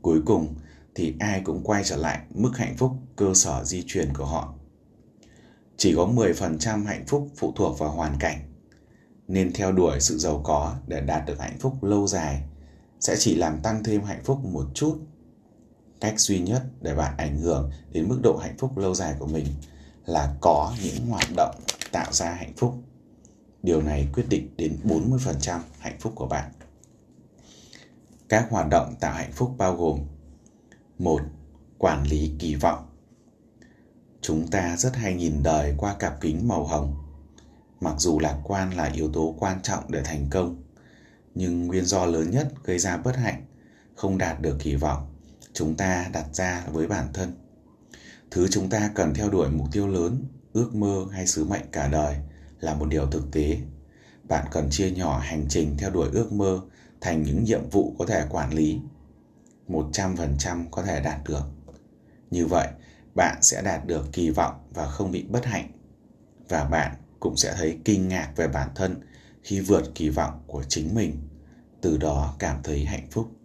Cuối 0.03 0.21
cùng 0.27 0.55
thì 0.95 1.15
ai 1.19 1.41
cũng 1.45 1.63
quay 1.65 1.85
trở 1.85 1.97
lại 1.97 2.21
mức 2.35 2.51
hạnh 2.55 2.77
phúc 2.77 2.93
cơ 3.17 3.35
sở 3.35 3.65
di 3.65 3.85
truyền 3.87 4.15
của 4.15 4.25
họ. 4.25 4.55
Chỉ 5.77 5.95
có 5.97 6.07
10% 6.07 6.85
hạnh 6.85 7.05
phúc 7.07 7.29
phụ 7.37 7.53
thuộc 7.57 7.79
vào 7.79 7.91
hoàn 7.91 8.19
cảnh, 8.19 8.39
nên 9.29 9.53
theo 9.53 9.73
đuổi 9.73 10.01
sự 10.01 10.19
giàu 10.19 10.41
có 10.45 10.77
để 10.87 11.01
đạt 11.01 11.27
được 11.27 11.41
hạnh 11.41 11.57
phúc 11.61 11.85
lâu 11.85 12.07
dài 12.07 12.43
sẽ 13.01 13.17
chỉ 13.19 13.35
làm 13.35 13.61
tăng 13.61 13.85
thêm 13.85 14.03
hạnh 14.03 14.21
phúc 14.25 14.45
một 14.45 14.65
chút. 14.75 14.99
Cách 16.01 16.21
duy 16.21 16.41
nhất 16.41 16.63
để 16.81 16.95
bạn 16.95 17.17
ảnh 17.17 17.39
hưởng 17.39 17.71
đến 17.93 18.09
mức 18.09 18.19
độ 18.23 18.37
hạnh 18.37 18.57
phúc 18.59 18.79
lâu 18.79 18.95
dài 18.95 19.15
của 19.19 19.27
mình 19.27 19.47
là 20.07 20.35
có 20.41 20.75
những 20.83 21.07
hoạt 21.07 21.29
động 21.37 21.55
tạo 21.93 22.13
ra 22.13 22.31
hạnh 22.31 22.53
phúc. 22.57 22.75
Điều 23.63 23.83
này 23.83 24.09
quyết 24.15 24.29
định 24.29 24.49
đến 24.57 24.77
40% 24.85 25.61
hạnh 25.79 25.97
phúc 26.01 26.13
của 26.17 26.27
bạn. 26.27 26.53
Các 28.29 28.47
hoạt 28.51 28.69
động 28.71 28.95
tạo 29.01 29.15
hạnh 29.15 29.33
phúc 29.33 29.55
bao 29.59 29.77
gồm 29.77 30.01
một 30.99 31.21
Quản 31.79 32.03
lý 32.03 32.33
kỳ 32.39 32.55
vọng 32.55 32.89
Chúng 34.21 34.47
ta 34.47 34.77
rất 34.77 34.97
hay 34.97 35.15
nhìn 35.15 35.43
đời 35.43 35.75
qua 35.79 35.95
cặp 35.95 36.21
kính 36.21 36.49
màu 36.49 36.67
hồng. 36.67 36.97
Mặc 37.81 37.95
dù 37.99 38.19
lạc 38.19 38.39
quan 38.45 38.77
là 38.77 38.85
yếu 38.85 39.13
tố 39.13 39.35
quan 39.39 39.63
trọng 39.63 39.85
để 39.89 40.03
thành 40.05 40.27
công, 40.31 40.63
nhưng 41.35 41.67
nguyên 41.67 41.85
do 41.85 42.07
lớn 42.07 42.31
nhất 42.31 42.53
gây 42.65 42.79
ra 42.79 42.97
bất 42.97 43.17
hạnh 43.17 43.45
không 43.95 44.19
đạt 44.19 44.41
được 44.41 44.57
kỳ 44.61 44.75
vọng 44.75 45.18
chúng 45.59 45.75
ta 45.75 46.11
đặt 46.13 46.27
ra 46.33 46.65
với 46.73 46.87
bản 46.87 47.07
thân. 47.13 47.33
Thứ 48.31 48.49
chúng 48.51 48.71
ta 48.71 48.91
cần 48.95 49.15
theo 49.15 49.31
đuổi 49.31 49.51
mục 49.51 49.67
tiêu 49.73 49.89
lớn, 49.89 50.25
ước 50.53 50.75
mơ 50.75 51.07
hay 51.13 51.27
sứ 51.27 51.45
mệnh 51.45 51.65
cả 51.73 51.89
đời 51.89 52.17
là 52.61 52.75
một 52.75 52.89
điều 52.89 53.07
thực 53.07 53.31
tế. 53.33 53.59
Bạn 54.29 54.47
cần 54.51 54.71
chia 54.71 54.91
nhỏ 54.91 55.19
hành 55.19 55.47
trình 55.49 55.77
theo 55.79 55.91
đuổi 55.91 56.09
ước 56.13 56.33
mơ 56.33 56.61
thành 57.01 57.23
những 57.23 57.45
nhiệm 57.45 57.71
vụ 57.71 57.95
có 57.99 58.07
thể 58.07 58.25
quản 58.31 58.55
lý. 58.55 58.81
100% 59.69 60.65
có 60.71 60.83
thể 60.83 61.01
đạt 61.01 61.21
được. 61.25 61.45
Như 62.31 62.47
vậy, 62.47 62.69
bạn 63.15 63.39
sẽ 63.43 63.63
đạt 63.63 63.87
được 63.87 64.07
kỳ 64.13 64.31
vọng 64.31 64.55
và 64.75 64.87
không 64.87 65.13
bị 65.13 65.23
bất 65.23 65.45
hạnh. 65.45 65.71
Và 66.49 66.65
bạn 66.65 66.95
cũng 67.21 67.37
sẽ 67.37 67.55
thấy 67.57 67.79
kinh 67.85 68.09
ngạc 68.09 68.33
về 68.37 68.49
bản 68.49 68.69
thân 68.75 69.01
khi 69.43 69.61
vượt 69.61 69.83
kỳ 69.95 70.09
vọng 70.09 70.43
của 70.47 70.65
chính 70.69 70.95
mình, 70.95 71.29
từ 71.81 71.97
đó 71.97 72.35
cảm 72.39 72.63
thấy 72.63 72.85
hạnh 72.85 73.07
phúc. 73.11 73.38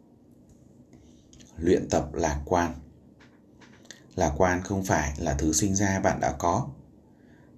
Luyện 1.57 1.89
tập 1.89 2.13
lạc 2.13 2.41
quan 2.45 2.73
Lạc 4.15 4.33
quan 4.37 4.63
không 4.63 4.83
phải 4.83 5.13
là 5.17 5.33
thứ 5.33 5.53
sinh 5.53 5.75
ra 5.75 5.99
bạn 5.99 6.19
đã 6.19 6.31
có. 6.31 6.67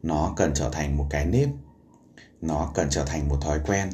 Nó 0.04 0.34
cần 0.38 0.52
trở 0.56 0.70
thành 0.70 0.98
một 0.98 1.08
cái 1.10 1.26
nếp. 1.26 1.50
Nó 2.42 2.72
cần 2.76 2.88
trở 2.90 3.06
thành 3.06 3.30
một 3.30 3.38
thói 3.42 3.60
quen. 3.68 3.90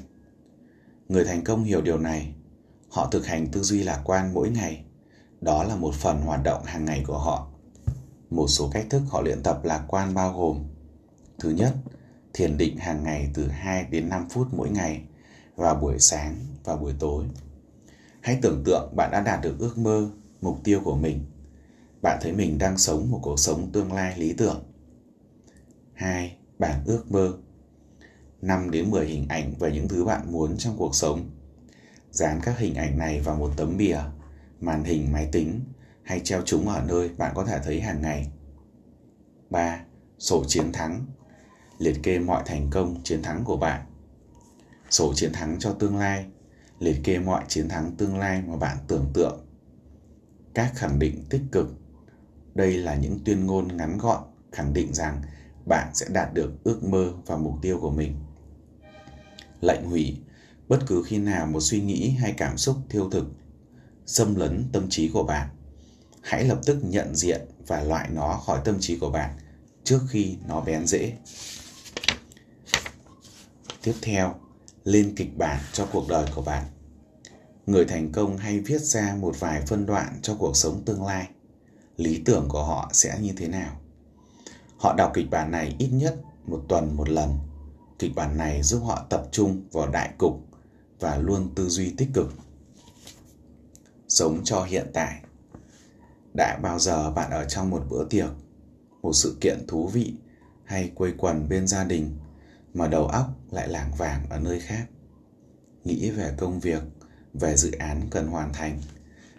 Người 1.09 1.25
thành 1.25 1.43
công 1.43 1.63
hiểu 1.63 1.81
điều 1.81 1.97
này. 1.97 2.33
họ 2.89 3.09
thực 3.11 3.25
hành 3.25 3.47
tư 3.47 3.63
duy 3.63 3.83
lạc 3.83 4.01
quan 4.03 4.33
mỗi 4.33 4.49
ngày 4.49 4.83
đó 5.41 5.63
là 5.63 5.75
một 5.75 5.95
phần 5.95 6.21
hoạt 6.21 6.43
động 6.43 6.63
hàng 6.65 6.85
ngày 6.85 7.03
của 7.07 7.19
họ 7.19 7.51
một 8.31 8.47
số 8.47 8.69
cách 8.73 8.85
thức 8.89 9.01
họ 9.09 9.21
luyện 9.21 9.43
tập 9.43 9.59
lạc 9.63 9.83
quan 9.87 10.13
bao 10.13 10.33
gồm 10.33 10.63
thứ 11.39 11.49
nhất, 11.49 11.75
thiền 12.33 12.57
định 12.57 12.77
hàng 12.77 13.03
ngày 13.03 13.31
từ 13.33 13.47
2 13.47 13.83
đến 13.83 14.09
5 14.09 14.29
phút 14.29 14.47
mỗi 14.51 14.69
ngày 14.69 15.03
vào 15.55 15.75
buổi 15.75 15.99
sáng 15.99 16.35
và 16.63 16.75
buổi 16.75 16.93
tối 16.99 17.25
hãy 18.21 18.39
tưởng 18.41 18.63
tượng 18.65 18.93
bạn 18.95 19.11
đã 19.11 19.21
đạt 19.21 19.39
được 19.41 19.55
ước 19.59 19.77
mơ 19.77 20.09
mục 20.41 20.63
tiêu 20.63 20.81
của 20.83 20.95
mình 20.95 21.25
bạn 22.01 22.17
thấy 22.21 22.33
mình 22.33 22.57
đang 22.57 22.77
sống 22.77 23.11
một 23.11 23.19
cuộc 23.21 23.39
sống 23.39 23.71
tương 23.71 23.93
lai 23.93 24.19
lý 24.19 24.33
tưởng 24.33 24.63
2. 25.93 26.37
Bản 26.59 26.83
ước 26.85 27.11
mơ 27.11 27.33
5 28.41 28.71
đến 28.71 28.91
10 28.91 29.05
hình 29.05 29.27
ảnh 29.27 29.53
về 29.59 29.71
những 29.71 29.87
thứ 29.87 30.05
bạn 30.05 30.31
muốn 30.31 30.57
trong 30.57 30.77
cuộc 30.77 30.95
sống. 30.95 31.29
Dán 32.11 32.39
các 32.43 32.59
hình 32.59 32.75
ảnh 32.75 32.97
này 32.97 33.19
vào 33.19 33.35
một 33.35 33.51
tấm 33.57 33.77
bìa, 33.77 33.99
màn 34.59 34.83
hình 34.83 35.11
máy 35.11 35.29
tính 35.31 35.61
hay 36.03 36.19
treo 36.19 36.41
chúng 36.45 36.69
ở 36.69 36.83
nơi 36.87 37.09
bạn 37.17 37.31
có 37.35 37.45
thể 37.45 37.59
thấy 37.63 37.81
hàng 37.81 38.01
ngày. 38.01 38.27
3. 39.49 39.83
Sổ 40.19 40.43
chiến 40.47 40.71
thắng 40.73 41.05
Liệt 41.77 42.03
kê 42.03 42.19
mọi 42.19 42.43
thành 42.45 42.67
công, 42.71 43.03
chiến 43.03 43.21
thắng 43.23 43.43
của 43.43 43.57
bạn. 43.57 43.85
Sổ 44.89 45.13
chiến 45.15 45.33
thắng 45.33 45.59
cho 45.59 45.73
tương 45.73 45.97
lai 45.97 46.25
Liệt 46.81 47.01
kê 47.03 47.19
mọi 47.19 47.43
chiến 47.47 47.69
thắng 47.69 47.95
tương 47.95 48.17
lai 48.17 48.41
mà 48.47 48.57
bạn 48.57 48.77
tưởng 48.87 49.11
tượng. 49.13 49.45
Các 50.53 50.71
khẳng 50.75 50.99
định 50.99 51.23
tích 51.29 51.41
cực. 51.51 51.67
Đây 52.53 52.73
là 52.73 52.95
những 52.95 53.19
tuyên 53.25 53.45
ngôn 53.45 53.77
ngắn 53.77 53.97
gọn, 53.97 54.23
khẳng 54.51 54.73
định 54.73 54.93
rằng 54.93 55.21
bạn 55.65 55.91
sẽ 55.93 56.05
đạt 56.09 56.33
được 56.33 56.63
ước 56.63 56.83
mơ 56.83 57.13
và 57.25 57.37
mục 57.37 57.53
tiêu 57.61 57.77
của 57.81 57.91
mình. 57.91 58.15
Lệnh 59.61 59.83
hủy. 59.83 60.17
Bất 60.67 60.79
cứ 60.87 61.03
khi 61.05 61.17
nào 61.17 61.47
một 61.47 61.59
suy 61.61 61.81
nghĩ 61.81 62.09
hay 62.09 62.33
cảm 62.37 62.57
xúc 62.57 62.77
thiêu 62.89 63.09
thực, 63.09 63.25
xâm 64.05 64.35
lấn 64.35 64.65
tâm 64.71 64.89
trí 64.89 65.09
của 65.09 65.23
bạn, 65.23 65.49
hãy 66.21 66.43
lập 66.43 66.59
tức 66.65 66.79
nhận 66.83 67.15
diện 67.15 67.41
và 67.67 67.83
loại 67.83 68.09
nó 68.13 68.41
khỏi 68.45 68.61
tâm 68.65 68.77
trí 68.79 68.97
của 68.97 69.09
bạn 69.09 69.35
trước 69.83 69.99
khi 70.09 70.37
nó 70.47 70.61
bén 70.61 70.87
rễ. 70.87 71.13
Tiếp 73.83 73.93
theo 74.01 74.35
lên 74.83 75.13
kịch 75.15 75.37
bản 75.37 75.59
cho 75.73 75.87
cuộc 75.91 76.07
đời 76.09 76.25
của 76.35 76.41
bạn 76.41 76.63
người 77.65 77.85
thành 77.85 78.11
công 78.11 78.37
hay 78.37 78.59
viết 78.59 78.81
ra 78.81 79.15
một 79.19 79.35
vài 79.39 79.61
phân 79.67 79.85
đoạn 79.85 80.19
cho 80.21 80.35
cuộc 80.35 80.55
sống 80.55 80.83
tương 80.85 81.05
lai 81.05 81.29
lý 81.97 82.21
tưởng 82.25 82.45
của 82.49 82.63
họ 82.63 82.89
sẽ 82.93 83.19
như 83.21 83.33
thế 83.37 83.47
nào 83.47 83.79
họ 84.77 84.93
đọc 84.97 85.11
kịch 85.13 85.29
bản 85.29 85.51
này 85.51 85.75
ít 85.79 85.89
nhất 85.91 86.15
một 86.45 86.63
tuần 86.67 86.97
một 86.97 87.09
lần 87.09 87.37
Kịch 88.01 88.15
bản 88.15 88.37
này 88.37 88.63
giúp 88.63 88.83
họ 88.85 89.05
tập 89.09 89.27
trung 89.31 89.61
vào 89.71 89.87
đại 89.87 90.13
cục 90.17 90.47
và 90.99 91.17
luôn 91.17 91.49
tư 91.55 91.69
duy 91.69 91.93
tích 91.97 92.09
cực. 92.13 92.33
Sống 94.07 94.41
cho 94.43 94.63
hiện 94.63 94.87
tại. 94.93 95.21
Đã 96.33 96.59
bao 96.61 96.79
giờ 96.79 97.11
bạn 97.11 97.31
ở 97.31 97.45
trong 97.45 97.69
một 97.69 97.83
bữa 97.89 98.05
tiệc, 98.05 98.29
một 99.01 99.13
sự 99.13 99.37
kiện 99.41 99.67
thú 99.67 99.87
vị 99.87 100.13
hay 100.63 100.91
quây 100.95 101.13
quần 101.17 101.49
bên 101.49 101.67
gia 101.67 101.83
đình 101.83 102.17
mà 102.73 102.87
đầu 102.87 103.07
óc 103.07 103.25
lại 103.51 103.67
lảng 103.67 103.91
vảng 103.97 104.29
ở 104.29 104.39
nơi 104.39 104.59
khác? 104.59 104.87
Nghĩ 105.83 106.09
về 106.09 106.33
công 106.37 106.59
việc, 106.59 106.83
về 107.33 107.57
dự 107.57 107.71
án 107.71 108.01
cần 108.09 108.27
hoàn 108.27 108.53
thành, 108.53 108.79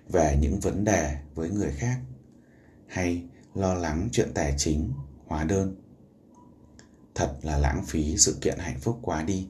về 0.08 0.38
những 0.40 0.60
vấn 0.60 0.84
đề 0.84 1.16
với 1.34 1.50
người 1.50 1.72
khác 1.72 2.00
hay 2.86 3.22
lo 3.54 3.74
lắng 3.74 4.08
chuyện 4.12 4.30
tài 4.34 4.54
chính, 4.58 4.92
hóa 5.26 5.44
đơn. 5.44 5.76
Thật 7.14 7.36
là 7.42 7.58
lãng 7.58 7.84
phí 7.86 8.16
sự 8.16 8.38
kiện 8.40 8.58
hạnh 8.58 8.78
phúc 8.80 8.98
quá 9.02 9.22
đi. 9.22 9.48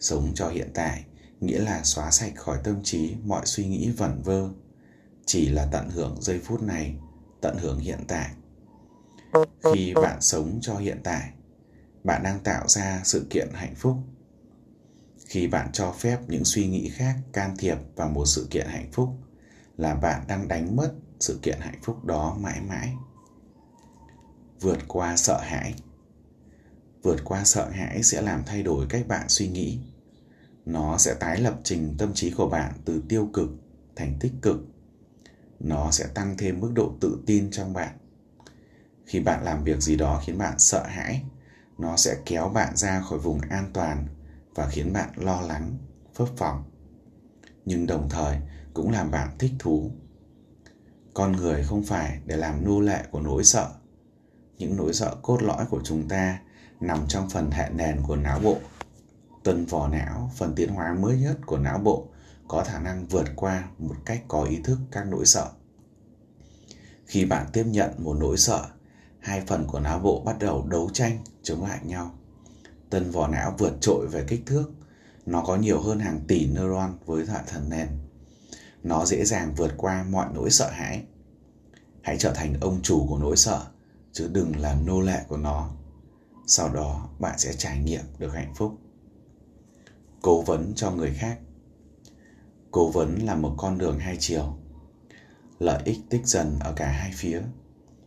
Sống 0.00 0.32
cho 0.34 0.48
hiện 0.48 0.70
tại 0.74 1.04
nghĩa 1.40 1.58
là 1.58 1.82
xóa 1.84 2.10
sạch 2.10 2.32
khỏi 2.36 2.58
tâm 2.64 2.82
trí 2.82 3.14
mọi 3.24 3.46
suy 3.46 3.66
nghĩ 3.66 3.90
vẩn 3.90 4.22
vơ. 4.22 4.48
Chỉ 5.26 5.48
là 5.48 5.68
tận 5.72 5.90
hưởng 5.90 6.22
giây 6.22 6.40
phút 6.44 6.62
này 6.62 6.96
tận 7.40 7.56
hưởng 7.58 7.78
hiện 7.78 8.00
tại. 8.08 8.30
Khi 9.74 9.94
bạn 9.94 10.20
sống 10.20 10.58
cho 10.62 10.76
hiện 10.76 11.00
tại 11.04 11.33
bạn 12.04 12.22
đang 12.22 12.40
tạo 12.40 12.68
ra 12.68 13.00
sự 13.04 13.26
kiện 13.30 13.48
hạnh 13.54 13.74
phúc. 13.74 13.96
Khi 15.26 15.46
bạn 15.46 15.72
cho 15.72 15.92
phép 15.92 16.18
những 16.28 16.44
suy 16.44 16.66
nghĩ 16.66 16.88
khác 16.88 17.16
can 17.32 17.56
thiệp 17.56 17.78
vào 17.96 18.08
một 18.08 18.24
sự 18.26 18.46
kiện 18.50 18.66
hạnh 18.66 18.88
phúc 18.92 19.08
là 19.76 19.94
bạn 19.94 20.24
đang 20.28 20.48
đánh 20.48 20.76
mất 20.76 20.92
sự 21.20 21.38
kiện 21.42 21.58
hạnh 21.60 21.78
phúc 21.82 22.04
đó 22.04 22.36
mãi 22.40 22.60
mãi. 22.60 22.94
Vượt 24.60 24.78
qua 24.88 25.16
sợ 25.16 25.40
hãi. 25.42 25.74
Vượt 27.02 27.20
qua 27.24 27.44
sợ 27.44 27.68
hãi 27.70 28.02
sẽ 28.02 28.22
làm 28.22 28.42
thay 28.46 28.62
đổi 28.62 28.86
cách 28.88 29.08
bạn 29.08 29.28
suy 29.28 29.48
nghĩ. 29.48 29.80
Nó 30.66 30.98
sẽ 30.98 31.14
tái 31.14 31.40
lập 31.40 31.60
trình 31.64 31.94
tâm 31.98 32.14
trí 32.14 32.30
của 32.30 32.48
bạn 32.48 32.72
từ 32.84 33.02
tiêu 33.08 33.28
cực 33.32 33.48
thành 33.96 34.16
tích 34.20 34.32
cực. 34.42 34.56
Nó 35.60 35.90
sẽ 35.90 36.06
tăng 36.14 36.36
thêm 36.38 36.60
mức 36.60 36.72
độ 36.74 36.94
tự 37.00 37.18
tin 37.26 37.50
trong 37.50 37.72
bạn. 37.72 37.98
Khi 39.06 39.20
bạn 39.20 39.44
làm 39.44 39.64
việc 39.64 39.80
gì 39.80 39.96
đó 39.96 40.22
khiến 40.24 40.38
bạn 40.38 40.58
sợ 40.58 40.82
hãi 40.86 41.22
nó 41.78 41.96
sẽ 41.96 42.16
kéo 42.26 42.48
bạn 42.48 42.76
ra 42.76 43.00
khỏi 43.00 43.18
vùng 43.18 43.40
an 43.40 43.70
toàn 43.72 44.06
và 44.54 44.68
khiến 44.68 44.92
bạn 44.92 45.10
lo 45.16 45.40
lắng 45.40 45.78
phấp 46.14 46.28
phỏng 46.36 46.64
nhưng 47.64 47.86
đồng 47.86 48.08
thời 48.08 48.38
cũng 48.74 48.90
làm 48.90 49.10
bạn 49.10 49.38
thích 49.38 49.52
thú 49.58 49.90
con 51.14 51.32
người 51.32 51.62
không 51.62 51.82
phải 51.82 52.20
để 52.24 52.36
làm 52.36 52.64
nô 52.64 52.80
lệ 52.80 53.04
của 53.10 53.20
nỗi 53.20 53.44
sợ 53.44 53.70
những 54.58 54.76
nỗi 54.76 54.92
sợ 54.92 55.16
cốt 55.22 55.42
lõi 55.42 55.66
của 55.66 55.80
chúng 55.84 56.08
ta 56.08 56.38
nằm 56.80 57.04
trong 57.08 57.30
phần 57.30 57.50
hệ 57.50 57.68
nền 57.70 58.02
của 58.02 58.16
não 58.16 58.40
bộ. 58.40 58.58
Tuần 59.42 59.66
vỏ 59.66 59.88
não, 59.88 60.30
phần 60.36 60.54
tiến 60.54 60.68
hóa 60.68 60.94
mới 60.94 61.18
nhất 61.18 61.38
của 61.46 61.58
não 61.58 61.78
bộ, 61.78 62.08
có 62.48 62.64
khả 62.64 62.78
năng 62.78 63.06
vượt 63.06 63.26
qua 63.36 63.64
một 63.78 63.96
cách 64.04 64.22
có 64.28 64.42
ý 64.42 64.60
thức 64.64 64.78
các 64.90 65.06
nỗi 65.08 65.26
sợ. 65.26 65.50
Khi 67.06 67.24
bạn 67.24 67.46
tiếp 67.52 67.64
nhận 67.66 67.90
một 67.98 68.16
nỗi 68.20 68.36
sợ, 68.36 68.66
hai 69.24 69.40
phần 69.46 69.66
của 69.66 69.80
não 69.80 69.98
bộ 69.98 70.22
bắt 70.24 70.38
đầu 70.38 70.66
đấu 70.66 70.90
tranh 70.92 71.18
chống 71.42 71.64
lại 71.64 71.80
nhau. 71.84 72.10
Tân 72.90 73.10
vỏ 73.10 73.28
não 73.28 73.54
vượt 73.58 73.72
trội 73.80 74.06
về 74.06 74.24
kích 74.28 74.42
thước, 74.46 74.70
nó 75.26 75.42
có 75.46 75.56
nhiều 75.56 75.80
hơn 75.80 75.98
hàng 75.98 76.20
tỷ 76.28 76.46
neuron 76.46 76.98
với 77.06 77.26
hệ 77.26 77.38
thần 77.46 77.68
nền. 77.68 77.88
Nó 78.82 79.04
dễ 79.04 79.24
dàng 79.24 79.54
vượt 79.54 79.74
qua 79.76 80.04
mọi 80.10 80.26
nỗi 80.34 80.50
sợ 80.50 80.70
hãi. 80.70 81.02
Hãy 82.02 82.16
trở 82.18 82.32
thành 82.34 82.54
ông 82.60 82.80
chủ 82.82 83.06
của 83.08 83.18
nỗi 83.18 83.36
sợ, 83.36 83.66
chứ 84.12 84.30
đừng 84.32 84.56
làm 84.56 84.86
nô 84.86 85.00
lệ 85.00 85.24
của 85.28 85.36
nó 85.36 85.70
sau 86.46 86.68
đó 86.68 87.08
bạn 87.18 87.38
sẽ 87.38 87.52
trải 87.52 87.78
nghiệm 87.78 88.04
được 88.18 88.34
hạnh 88.34 88.52
phúc 88.54 88.78
cố 90.22 90.42
vấn 90.42 90.72
cho 90.76 90.90
người 90.90 91.14
khác 91.14 91.38
cố 92.70 92.90
vấn 92.90 93.18
là 93.18 93.34
một 93.34 93.54
con 93.56 93.78
đường 93.78 93.98
hai 93.98 94.16
chiều 94.20 94.58
lợi 95.58 95.82
ích 95.84 95.98
tích 96.10 96.26
dần 96.26 96.58
ở 96.60 96.72
cả 96.76 96.88
hai 96.88 97.12
phía 97.14 97.42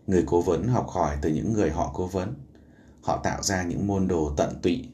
người 0.07 0.23
cố 0.27 0.41
vấn 0.41 0.67
học 0.67 0.89
hỏi 0.89 1.17
từ 1.21 1.29
những 1.29 1.53
người 1.53 1.71
họ 1.71 1.91
cố 1.93 2.07
vấn. 2.07 2.33
Họ 3.01 3.21
tạo 3.23 3.43
ra 3.43 3.63
những 3.63 3.87
môn 3.87 4.07
đồ 4.07 4.33
tận 4.37 4.59
tụy, 4.61 4.89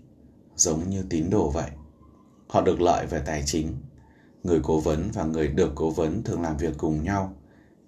giống 0.55 0.89
như 0.89 1.05
tín 1.09 1.29
đồ 1.29 1.49
vậy. 1.49 1.69
Họ 2.47 2.61
được 2.61 2.81
lợi 2.81 3.05
về 3.05 3.21
tài 3.25 3.43
chính. 3.45 3.77
Người 4.43 4.59
cố 4.63 4.79
vấn 4.79 5.09
và 5.13 5.23
người 5.23 5.47
được 5.47 5.71
cố 5.75 5.89
vấn 5.89 6.23
thường 6.23 6.41
làm 6.41 6.57
việc 6.57 6.73
cùng 6.77 7.03
nhau, 7.03 7.33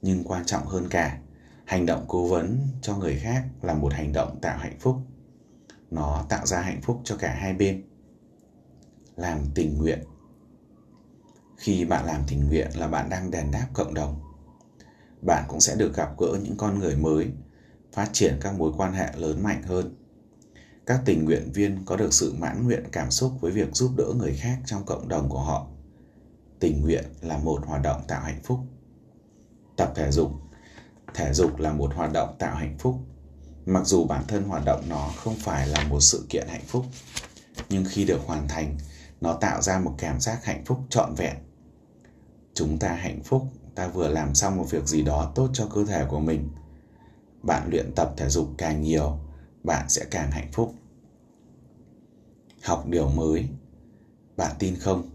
nhưng 0.02 0.24
quan 0.24 0.46
trọng 0.46 0.66
hơn 0.66 0.88
cả, 0.90 1.20
hành 1.66 1.86
động 1.86 2.06
cố 2.08 2.28
vấn 2.28 2.60
cho 2.82 2.98
người 2.98 3.16
khác 3.16 3.44
là 3.62 3.74
một 3.74 3.94
hành 3.94 4.14
động 4.14 4.40
tạo 4.42 4.58
hạnh 4.58 4.80
phúc. 4.80 4.96
Nó 5.92 6.26
tạo 6.30 6.46
ra 6.46 6.62
hạnh 6.62 6.82
phúc 6.82 7.02
cho 7.04 7.16
cả 7.16 7.34
hai 7.34 7.54
bên. 7.54 7.84
Làm 9.16 9.40
tình 9.56 9.78
nguyện. 9.78 10.00
Khi 11.58 11.86
bạn 11.86 12.06
làm 12.06 12.22
tình 12.28 12.48
nguyện 12.48 12.68
là 12.76 12.88
bạn 12.88 13.10
đang 13.10 13.32
đền 13.32 13.52
đáp 13.52 13.68
cộng 13.74 13.94
đồng 13.94 14.25
bạn 15.26 15.46
cũng 15.48 15.60
sẽ 15.60 15.76
được 15.76 15.96
gặp 15.96 16.10
gỡ 16.18 16.40
những 16.44 16.58
con 16.58 16.80
người 16.80 16.96
mới, 16.96 17.28
phát 17.94 18.10
triển 18.14 18.38
các 18.42 18.54
mối 18.58 18.72
quan 18.78 18.94
hệ 18.94 19.08
lớn 19.16 19.44
mạnh 19.44 19.64
hơn. 19.64 19.96
Các 20.86 21.02
tình 21.06 21.26
nguyện 21.26 21.52
viên 21.54 21.86
có 21.86 21.96
được 21.96 22.14
sự 22.14 22.34
mãn 22.38 22.64
nguyện 22.64 22.84
cảm 22.92 23.12
xúc 23.12 23.32
với 23.42 23.52
việc 23.52 23.76
giúp 23.76 23.92
đỡ 23.98 24.06
người 24.16 24.34
khác 24.34 24.60
trong 24.66 24.86
cộng 24.86 25.08
đồng 25.08 25.30
của 25.30 25.40
họ. 25.40 25.68
Tình 26.60 26.82
nguyện 26.82 27.04
là 27.22 27.38
một 27.38 27.66
hoạt 27.66 27.82
động 27.82 28.02
tạo 28.08 28.22
hạnh 28.22 28.40
phúc. 28.44 28.60
Tập 29.78 29.92
thể 29.96 30.12
dục. 30.12 30.32
Thể 31.14 31.34
dục 31.34 31.60
là 31.60 31.74
một 31.74 31.94
hoạt 31.96 32.14
động 32.14 32.36
tạo 32.40 32.56
hạnh 32.56 32.76
phúc. 32.80 32.96
Mặc 33.66 33.86
dù 33.86 34.06
bản 34.06 34.24
thân 34.28 34.44
hoạt 34.44 34.66
động 34.66 34.84
nó 34.90 35.12
không 35.18 35.36
phải 35.36 35.68
là 35.68 35.84
một 35.84 36.00
sự 36.00 36.26
kiện 36.30 36.48
hạnh 36.48 36.66
phúc, 36.68 36.86
nhưng 37.70 37.86
khi 37.90 38.06
được 38.06 38.22
hoàn 38.26 38.48
thành, 38.48 38.78
nó 39.22 39.34
tạo 39.34 39.62
ra 39.62 39.80
một 39.80 39.96
cảm 39.98 40.20
giác 40.20 40.46
hạnh 40.46 40.66
phúc 40.66 40.80
trọn 40.90 41.16
vẹn. 41.16 41.36
Chúng 42.54 42.80
ta 42.80 42.94
hạnh 42.94 43.24
phúc 43.24 43.48
ta 43.76 43.88
vừa 43.88 44.08
làm 44.08 44.36
xong 44.36 44.58
một 44.58 44.66
việc 44.70 44.88
gì 44.88 45.02
đó 45.02 45.32
tốt 45.36 45.50
cho 45.54 45.68
cơ 45.74 45.86
thể 45.86 46.06
của 46.10 46.20
mình. 46.20 46.50
Bạn 47.44 47.70
luyện 47.70 47.92
tập 47.96 48.14
thể 48.18 48.30
dục 48.30 48.48
càng 48.58 48.82
nhiều, 48.82 49.20
bạn 49.64 49.90
sẽ 49.90 50.06
càng 50.12 50.32
hạnh 50.32 50.52
phúc. 50.54 50.76
Học 52.64 52.86
điều 52.88 53.10
mới. 53.10 53.46
Bạn 54.38 54.56
tin 54.60 54.76
không? 54.76 55.10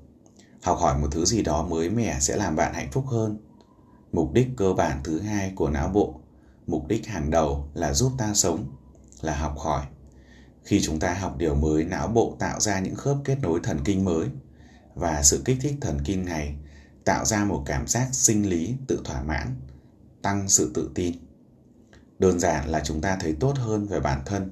Học 0.62 0.78
hỏi 0.78 0.98
một 0.98 1.08
thứ 1.10 1.24
gì 1.24 1.42
đó 1.42 1.62
mới 1.62 1.90
mẻ 1.90 2.20
sẽ 2.20 2.36
làm 2.36 2.56
bạn 2.56 2.74
hạnh 2.74 2.88
phúc 2.92 3.04
hơn. 3.06 3.38
Mục 4.12 4.32
đích 4.32 4.48
cơ 4.56 4.72
bản 4.72 5.00
thứ 5.04 5.20
hai 5.20 5.52
của 5.56 5.70
não 5.70 5.88
bộ, 5.88 6.20
mục 6.66 6.86
đích 6.88 7.06
hàng 7.06 7.30
đầu 7.30 7.68
là 7.74 7.92
giúp 7.92 8.12
ta 8.18 8.34
sống, 8.34 8.64
là 9.20 9.36
học 9.36 9.58
hỏi. 9.58 9.86
Khi 10.64 10.80
chúng 10.82 10.98
ta 10.98 11.14
học 11.14 11.36
điều 11.38 11.54
mới, 11.54 11.84
não 11.84 12.08
bộ 12.08 12.36
tạo 12.38 12.60
ra 12.60 12.80
những 12.80 12.94
khớp 12.94 13.16
kết 13.24 13.38
nối 13.42 13.60
thần 13.62 13.78
kinh 13.84 14.04
mới 14.04 14.28
và 14.94 15.22
sự 15.22 15.42
kích 15.44 15.58
thích 15.60 15.74
thần 15.80 15.98
kinh 16.04 16.24
này 16.24 16.54
tạo 17.04 17.24
ra 17.24 17.44
một 17.44 17.62
cảm 17.66 17.86
giác 17.86 18.08
sinh 18.12 18.48
lý 18.48 18.74
tự 18.86 19.00
thỏa 19.04 19.22
mãn, 19.22 19.54
tăng 20.22 20.48
sự 20.48 20.70
tự 20.74 20.90
tin. 20.94 21.14
Đơn 22.18 22.40
giản 22.40 22.68
là 22.68 22.80
chúng 22.84 23.00
ta 23.00 23.16
thấy 23.20 23.36
tốt 23.40 23.54
hơn 23.58 23.86
về 23.86 24.00
bản 24.00 24.22
thân. 24.26 24.50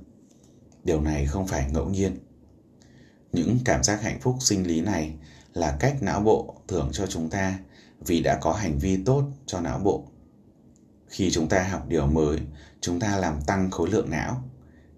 Điều 0.84 1.00
này 1.00 1.26
không 1.26 1.46
phải 1.46 1.70
ngẫu 1.72 1.88
nhiên. 1.88 2.18
Những 3.32 3.58
cảm 3.64 3.82
giác 3.82 4.02
hạnh 4.02 4.20
phúc 4.20 4.36
sinh 4.40 4.66
lý 4.66 4.80
này 4.80 5.14
là 5.54 5.76
cách 5.80 6.02
não 6.02 6.20
bộ 6.20 6.54
thưởng 6.68 6.90
cho 6.92 7.06
chúng 7.06 7.30
ta 7.30 7.58
vì 8.06 8.20
đã 8.20 8.38
có 8.40 8.52
hành 8.52 8.78
vi 8.78 9.04
tốt 9.04 9.24
cho 9.46 9.60
não 9.60 9.78
bộ. 9.78 10.04
Khi 11.08 11.30
chúng 11.30 11.48
ta 11.48 11.62
học 11.62 11.88
điều 11.88 12.06
mới, 12.06 12.38
chúng 12.80 13.00
ta 13.00 13.16
làm 13.16 13.42
tăng 13.42 13.70
khối 13.70 13.90
lượng 13.90 14.10
não. 14.10 14.42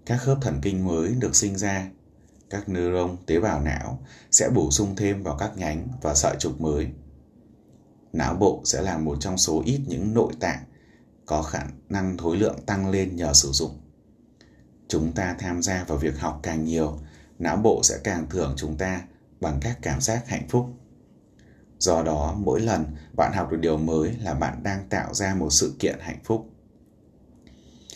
Các 0.05 0.17
khớp 0.17 0.37
thần 0.41 0.59
kinh 0.61 0.85
mới 0.85 1.15
được 1.19 1.35
sinh 1.35 1.57
ra. 1.57 1.89
Các 2.49 2.69
neuron 2.69 3.17
tế 3.25 3.39
bào 3.39 3.61
não 3.61 3.99
sẽ 4.31 4.49
bổ 4.49 4.71
sung 4.71 4.95
thêm 4.95 5.23
vào 5.23 5.37
các 5.37 5.57
nhánh 5.57 5.87
và 6.01 6.15
sợi 6.15 6.35
trục 6.39 6.61
mới. 6.61 6.87
Não 8.13 8.35
bộ 8.35 8.61
sẽ 8.65 8.81
là 8.81 8.97
một 8.97 9.17
trong 9.19 9.37
số 9.37 9.61
ít 9.65 9.81
những 9.87 10.13
nội 10.13 10.33
tạng 10.39 10.63
có 11.25 11.41
khả 11.41 11.63
năng 11.89 12.17
khối 12.17 12.37
lượng 12.37 12.59
tăng 12.65 12.89
lên 12.89 13.15
nhờ 13.15 13.33
sử 13.33 13.51
dụng. 13.51 13.71
Chúng 14.87 15.11
ta 15.11 15.35
tham 15.39 15.61
gia 15.61 15.83
vào 15.83 15.97
việc 15.97 16.19
học 16.19 16.39
càng 16.43 16.65
nhiều, 16.65 16.99
não 17.39 17.57
bộ 17.57 17.81
sẽ 17.83 17.97
càng 18.03 18.25
thưởng 18.29 18.53
chúng 18.57 18.77
ta 18.77 19.01
bằng 19.39 19.59
các 19.61 19.77
cảm 19.81 20.01
giác 20.01 20.27
hạnh 20.27 20.47
phúc. 20.49 20.65
Do 21.79 22.03
đó, 22.03 22.35
mỗi 22.37 22.59
lần 22.59 22.85
bạn 23.17 23.31
học 23.35 23.51
được 23.51 23.57
điều 23.61 23.77
mới 23.77 24.13
là 24.21 24.33
bạn 24.33 24.63
đang 24.63 24.89
tạo 24.89 25.13
ra 25.13 25.35
một 25.35 25.49
sự 25.49 25.75
kiện 25.79 25.95
hạnh 25.99 26.19
phúc. 26.23 26.49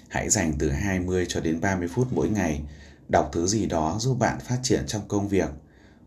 Hãy 0.09 0.29
dành 0.29 0.53
từ 0.59 0.69
20 0.69 1.25
cho 1.29 1.39
đến 1.39 1.61
30 1.61 1.87
phút 1.87 2.07
mỗi 2.11 2.29
ngày 2.29 2.61
đọc 3.09 3.29
thứ 3.33 3.47
gì 3.47 3.65
đó 3.65 3.97
giúp 3.99 4.19
bạn 4.19 4.39
phát 4.39 4.59
triển 4.63 4.83
trong 4.87 5.07
công 5.07 5.27
việc 5.27 5.49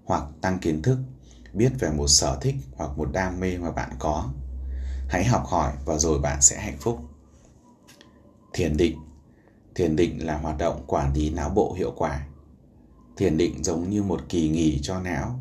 hoặc 0.05 0.23
tăng 0.41 0.59
kiến 0.59 0.83
thức, 0.83 0.99
biết 1.53 1.73
về 1.79 1.91
một 1.91 2.09
sở 2.09 2.39
thích 2.41 2.55
hoặc 2.77 2.91
một 2.99 3.13
đam 3.13 3.41
mê 3.41 3.59
mà 3.59 3.71
bạn 3.71 3.91
có. 3.99 4.29
Hãy 5.09 5.25
học 5.25 5.45
hỏi 5.47 5.73
và 5.85 5.99
rồi 5.99 6.19
bạn 6.19 6.43
sẽ 6.43 6.61
hạnh 6.61 6.77
phúc. 6.81 7.01
Thiền 8.53 8.77
định 8.77 8.99
Thiền 9.79 9.97
định 9.97 10.27
là 10.27 10.39
hoạt 10.39 10.59
động 10.59 10.85
quản 10.87 11.15
lý 11.15 11.31
não 11.31 11.51
bộ 11.51 11.73
hiệu 11.73 11.93
quả. 11.97 12.27
Thiền 13.17 13.37
định 13.37 13.65
giống 13.65 13.91
như 13.91 14.03
một 14.03 14.21
kỳ 14.29 14.49
nghỉ 14.49 14.79
cho 14.83 15.01
não. 15.01 15.41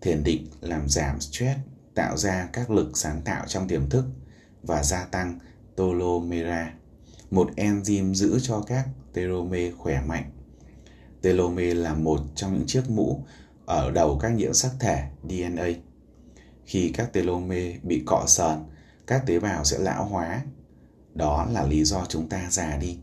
Thiền 0.00 0.24
định 0.24 0.46
làm 0.60 0.88
giảm 0.88 1.20
stress, 1.20 1.60
tạo 1.94 2.16
ra 2.16 2.48
các 2.52 2.70
lực 2.70 2.90
sáng 2.94 3.22
tạo 3.24 3.44
trong 3.46 3.68
tiềm 3.68 3.88
thức 3.90 4.04
và 4.62 4.82
gia 4.82 5.04
tăng 5.04 5.38
telomere, 5.76 6.72
một 7.30 7.50
enzyme 7.56 8.14
giữ 8.14 8.38
cho 8.42 8.60
các 8.66 8.88
telomere 9.12 9.70
khỏe 9.70 10.02
mạnh. 10.06 10.30
Telomere 11.22 11.74
là 11.74 11.94
một 11.94 12.20
trong 12.34 12.54
những 12.54 12.66
chiếc 12.66 12.90
mũ 12.90 13.24
ở 13.66 13.90
đầu 13.90 14.18
các 14.20 14.28
nhiễm 14.28 14.52
sắc 14.52 14.72
thể 14.80 15.02
DNA. 15.22 15.68
Khi 16.64 16.92
các 16.94 17.12
telomere 17.12 17.78
bị 17.82 18.02
cọ 18.06 18.24
sờn, 18.26 18.58
các 19.06 19.26
tế 19.26 19.40
bào 19.40 19.64
sẽ 19.64 19.78
lão 19.78 20.04
hóa. 20.04 20.42
Đó 21.14 21.46
là 21.50 21.66
lý 21.66 21.84
do 21.84 22.04
chúng 22.08 22.28
ta 22.28 22.50
già 22.50 22.76
đi. 22.76 22.98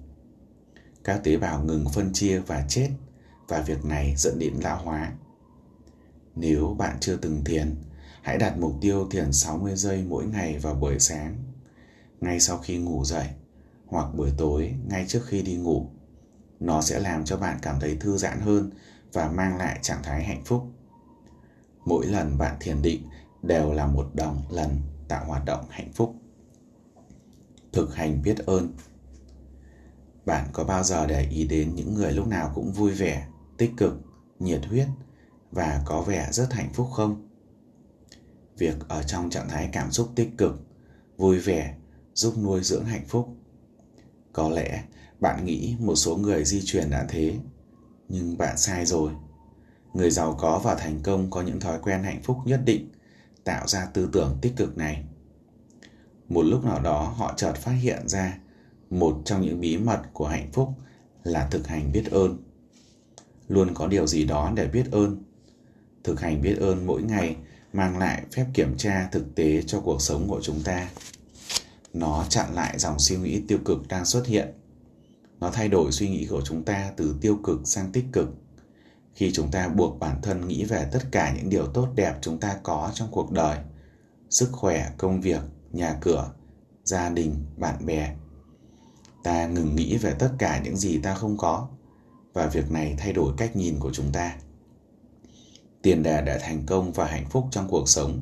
Các 1.03 1.23
tế 1.23 1.37
bào 1.37 1.63
ngừng 1.63 1.85
phân 1.93 2.13
chia 2.13 2.39
và 2.39 2.65
chết 2.69 2.89
và 3.47 3.61
việc 3.61 3.85
này 3.85 4.13
dẫn 4.17 4.39
đến 4.39 4.53
lão 4.61 4.77
hóa. 4.83 5.11
Nếu 6.35 6.75
bạn 6.79 6.97
chưa 6.99 7.15
từng 7.15 7.43
thiền, 7.43 7.75
hãy 8.21 8.37
đặt 8.37 8.57
mục 8.57 8.73
tiêu 8.81 9.07
thiền 9.11 9.33
60 9.33 9.75
giây 9.75 10.03
mỗi 10.07 10.25
ngày 10.25 10.59
vào 10.59 10.75
buổi 10.75 10.99
sáng, 10.99 11.37
ngay 12.21 12.39
sau 12.39 12.57
khi 12.57 12.77
ngủ 12.77 13.05
dậy, 13.05 13.27
hoặc 13.85 14.15
buổi 14.15 14.31
tối 14.37 14.73
ngay 14.87 15.05
trước 15.07 15.21
khi 15.25 15.41
đi 15.41 15.55
ngủ. 15.55 15.89
Nó 16.59 16.81
sẽ 16.81 16.99
làm 16.99 17.25
cho 17.25 17.37
bạn 17.37 17.57
cảm 17.61 17.79
thấy 17.79 17.97
thư 17.99 18.17
giãn 18.17 18.39
hơn 18.39 18.71
và 19.13 19.31
mang 19.31 19.57
lại 19.57 19.79
trạng 19.81 20.03
thái 20.03 20.23
hạnh 20.23 20.41
phúc. 20.45 20.63
Mỗi 21.85 22.05
lần 22.05 22.37
bạn 22.37 22.57
thiền 22.59 22.81
định 22.81 23.07
đều 23.41 23.71
là 23.71 23.87
một 23.87 24.09
đồng 24.13 24.43
lần 24.49 24.81
tạo 25.07 25.25
hoạt 25.25 25.45
động 25.45 25.65
hạnh 25.69 25.91
phúc. 25.93 26.15
Thực 27.71 27.95
hành 27.95 28.21
biết 28.23 28.37
ơn 28.37 28.73
Bạn 30.25 30.47
có 30.53 30.63
bao 30.63 30.83
giờ 30.83 31.07
để 31.07 31.27
ý 31.29 31.47
đến 31.47 31.75
những 31.75 31.93
người 31.93 32.11
lúc 32.11 32.27
nào 32.27 32.51
cũng 32.55 32.71
vui 32.71 32.91
vẻ, 32.91 33.27
tích 33.57 33.71
cực, 33.77 33.93
nhiệt 34.39 34.65
huyết 34.65 34.87
và 35.51 35.83
có 35.85 36.01
vẻ 36.01 36.27
rất 36.31 36.53
hạnh 36.53 36.69
phúc 36.73 36.87
không? 36.91 37.27
Việc 38.57 38.75
ở 38.87 39.03
trong 39.03 39.29
trạng 39.29 39.49
thái 39.49 39.69
cảm 39.71 39.91
xúc 39.91 40.09
tích 40.15 40.29
cực, 40.37 40.55
vui 41.17 41.39
vẻ 41.39 41.75
giúp 42.13 42.37
nuôi 42.37 42.63
dưỡng 42.63 42.85
hạnh 42.85 43.05
phúc. 43.07 43.37
Có 44.33 44.49
lẽ 44.49 44.83
bạn 45.19 45.45
nghĩ 45.45 45.75
một 45.79 45.95
số 45.95 46.17
người 46.17 46.45
di 46.45 46.61
truyền 46.65 46.89
đã 46.89 47.05
thế, 47.09 47.39
nhưng 48.13 48.37
bạn 48.37 48.57
sai 48.57 48.85
rồi. 48.85 49.11
Người 49.93 50.11
giàu 50.11 50.35
có 50.39 50.61
và 50.63 50.75
thành 50.75 50.99
công 51.03 51.29
có 51.29 51.41
những 51.41 51.59
thói 51.59 51.79
quen 51.81 52.03
hạnh 52.03 52.21
phúc 52.23 52.37
nhất 52.45 52.61
định, 52.65 52.91
tạo 53.43 53.67
ra 53.67 53.85
tư 53.85 54.09
tưởng 54.13 54.37
tích 54.41 54.53
cực 54.55 54.77
này. 54.77 55.03
Một 56.29 56.41
lúc 56.41 56.65
nào 56.65 56.79
đó 56.79 57.13
họ 57.17 57.33
chợt 57.37 57.53
phát 57.53 57.71
hiện 57.71 58.07
ra 58.07 58.37
một 58.89 59.21
trong 59.25 59.41
những 59.41 59.61
bí 59.61 59.77
mật 59.77 60.01
của 60.13 60.27
hạnh 60.27 60.49
phúc 60.53 60.69
là 61.23 61.47
thực 61.51 61.67
hành 61.67 61.91
biết 61.91 62.11
ơn. 62.11 62.43
Luôn 63.47 63.73
có 63.73 63.87
điều 63.87 64.07
gì 64.07 64.23
đó 64.23 64.51
để 64.55 64.67
biết 64.67 64.91
ơn. 64.91 65.23
Thực 66.03 66.21
hành 66.21 66.41
biết 66.41 66.55
ơn 66.59 66.85
mỗi 66.85 67.01
ngày 67.01 67.35
mang 67.73 67.97
lại 67.97 68.23
phép 68.35 68.45
kiểm 68.53 68.77
tra 68.77 69.09
thực 69.11 69.35
tế 69.35 69.61
cho 69.61 69.79
cuộc 69.79 70.01
sống 70.01 70.27
của 70.27 70.39
chúng 70.43 70.63
ta. 70.63 70.89
Nó 71.93 72.25
chặn 72.29 72.53
lại 72.53 72.79
dòng 72.79 72.99
suy 72.99 73.17
nghĩ 73.17 73.41
tiêu 73.47 73.59
cực 73.65 73.87
đang 73.87 74.05
xuất 74.05 74.25
hiện. 74.25 74.53
Nó 75.43 75.51
thay 75.51 75.67
đổi 75.67 75.91
suy 75.91 76.09
nghĩ 76.09 76.27
của 76.29 76.41
chúng 76.41 76.63
ta 76.63 76.91
từ 76.97 77.15
tiêu 77.21 77.39
cực 77.43 77.59
sang 77.63 77.91
tích 77.91 78.05
cực. 78.11 78.29
Khi 79.13 79.31
chúng 79.33 79.51
ta 79.51 79.67
buộc 79.67 79.99
bản 79.99 80.19
thân 80.21 80.47
nghĩ 80.47 80.63
về 80.63 80.87
tất 80.91 80.99
cả 81.11 81.33
những 81.35 81.49
điều 81.49 81.67
tốt 81.67 81.87
đẹp 81.95 82.13
chúng 82.21 82.39
ta 82.39 82.59
có 82.63 82.91
trong 82.93 83.07
cuộc 83.11 83.31
đời, 83.31 83.57
sức 84.29 84.49
khỏe, 84.51 84.91
công 84.97 85.21
việc, 85.21 85.41
nhà 85.71 85.97
cửa, 86.01 86.31
gia 86.83 87.09
đình, 87.09 87.45
bạn 87.57 87.85
bè, 87.85 88.15
ta 89.23 89.47
ngừng 89.47 89.75
nghĩ 89.75 89.97
về 89.97 90.15
tất 90.19 90.31
cả 90.39 90.61
những 90.63 90.77
gì 90.77 90.97
ta 90.97 91.15
không 91.15 91.37
có 91.37 91.67
và 92.33 92.47
việc 92.47 92.71
này 92.71 92.95
thay 92.97 93.13
đổi 93.13 93.33
cách 93.37 93.55
nhìn 93.55 93.79
của 93.79 93.91
chúng 93.93 94.11
ta 94.11 94.35
tiền 95.81 96.03
đề 96.03 96.21
để 96.21 96.39
thành 96.41 96.65
công 96.65 96.91
và 96.91 97.05
hạnh 97.05 97.29
phúc 97.29 97.47
trong 97.51 97.67
cuộc 97.69 97.89
sống 97.89 98.21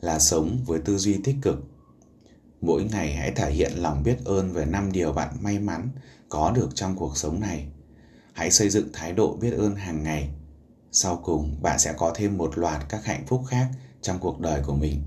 là 0.00 0.18
sống 0.18 0.58
với 0.66 0.80
tư 0.80 0.98
duy 0.98 1.20
tích 1.24 1.36
cực 1.42 1.64
mỗi 2.60 2.84
ngày 2.84 3.16
hãy 3.16 3.30
thể 3.30 3.52
hiện 3.52 3.72
lòng 3.76 4.02
biết 4.02 4.16
ơn 4.24 4.52
về 4.52 4.64
năm 4.64 4.92
điều 4.92 5.12
bạn 5.12 5.36
may 5.40 5.58
mắn 5.58 5.88
có 6.28 6.50
được 6.50 6.68
trong 6.74 6.96
cuộc 6.96 7.16
sống 7.16 7.40
này. 7.40 7.66
Hãy 8.32 8.50
xây 8.50 8.70
dựng 8.70 8.88
thái 8.92 9.12
độ 9.12 9.36
biết 9.40 9.50
ơn 9.50 9.74
hàng 9.74 10.02
ngày. 10.02 10.30
Sau 10.92 11.20
cùng, 11.24 11.56
bạn 11.62 11.78
sẽ 11.78 11.92
có 11.92 12.12
thêm 12.14 12.38
một 12.38 12.58
loạt 12.58 12.82
các 12.88 13.04
hạnh 13.04 13.24
phúc 13.26 13.44
khác 13.48 13.68
trong 14.02 14.18
cuộc 14.18 14.40
đời 14.40 14.62
của 14.66 14.74
mình. 14.74 15.02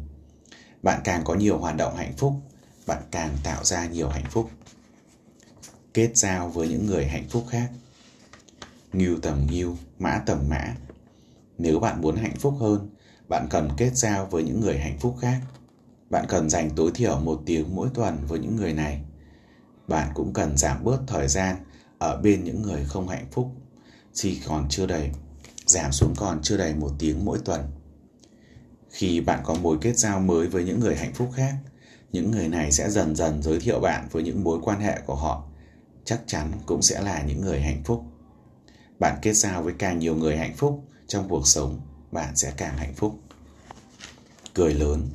Bạn 0.84 1.02
càng 1.04 1.24
có 1.24 1.36
nhiều 1.36 1.58
hoạt 1.58 1.78
động 1.78 1.96
hạnh 1.96 2.14
phúc, 2.18 2.34
bạn 2.88 3.04
càng 3.12 3.38
tạo 3.44 3.64
ra 3.64 3.86
nhiều 3.88 4.10
hạnh 4.10 4.26
phúc. 4.30 4.50
Kết 5.94 6.18
giao 6.18 6.50
với 6.50 6.68
những 6.68 6.86
người 6.86 7.06
hạnh 7.06 7.28
phúc 7.30 7.46
khác. 7.50 7.72
Nghiêu 8.94 9.18
tầm 9.22 9.48
nghiêu 9.50 9.78
mã 10.00 10.22
tầm 10.26 10.50
mã. 10.50 10.76
Nếu 11.58 11.80
bạn 11.80 12.02
muốn 12.02 12.16
hạnh 12.16 12.36
phúc 12.40 12.56
hơn, 12.60 12.90
bạn 13.28 13.48
cần 13.50 13.70
kết 13.78 13.92
giao 13.98 14.26
với 14.26 14.44
những 14.44 14.60
người 14.60 14.78
hạnh 14.78 14.98
phúc 15.00 15.16
khác. 15.22 15.42
Bạn 16.10 16.26
cần 16.30 16.50
dành 16.50 16.70
tối 16.76 16.92
thiểu 16.96 17.20
một 17.20 17.42
tiếng 17.46 17.76
mỗi 17.76 17.90
tuần 17.94 18.18
với 18.28 18.40
những 18.40 18.56
người 18.56 18.74
này 18.74 19.02
bạn 19.90 20.12
cũng 20.14 20.34
cần 20.34 20.58
giảm 20.58 20.84
bớt 20.84 21.00
thời 21.08 21.28
gian 21.28 21.56
ở 21.98 22.18
bên 22.18 22.44
những 22.44 22.62
người 22.62 22.84
không 22.88 23.08
hạnh 23.08 23.28
phúc. 23.32 23.52
Chỉ 24.14 24.42
còn 24.48 24.70
chưa 24.70 24.86
đầy, 24.86 25.12
giảm 25.66 25.92
xuống 25.92 26.14
còn 26.18 26.40
chưa 26.44 26.58
đầy 26.58 26.74
một 26.76 26.92
tiếng 27.00 27.26
mỗi 27.26 27.40
tuần. 27.46 27.62
Khi 28.90 29.22
bạn 29.22 29.40
có 29.44 29.54
mối 29.54 29.78
kết 29.82 29.98
giao 29.98 30.20
mới 30.20 30.48
với 30.48 30.64
những 30.64 30.80
người 30.80 30.96
hạnh 30.96 31.14
phúc 31.14 31.30
khác, 31.36 31.54
những 32.12 32.32
người 32.32 32.48
này 32.48 32.72
sẽ 32.72 32.90
dần 32.90 33.16
dần 33.16 33.44
giới 33.44 33.60
thiệu 33.60 33.80
bạn 33.80 34.08
với 34.12 34.24
những 34.24 34.44
mối 34.44 34.60
quan 34.62 34.80
hệ 34.80 35.00
của 35.06 35.16
họ. 35.16 35.44
Chắc 36.06 36.22
chắn 36.28 36.52
cũng 36.66 36.82
sẽ 36.82 37.02
là 37.02 37.24
những 37.24 37.42
người 37.42 37.62
hạnh 37.62 37.84
phúc. 37.86 38.04
Bạn 39.00 39.20
kết 39.22 39.34
giao 39.34 39.64
với 39.64 39.74
càng 39.80 40.00
nhiều 40.00 40.16
người 40.16 40.38
hạnh 40.38 40.54
phúc 40.58 40.84
trong 41.08 41.30
cuộc 41.30 41.48
sống, 41.48 41.82
bạn 42.12 42.36
sẽ 42.36 42.54
càng 42.58 42.78
hạnh 42.78 42.94
phúc. 42.96 43.20
Cười 44.54 44.74
lớn. 44.74 45.10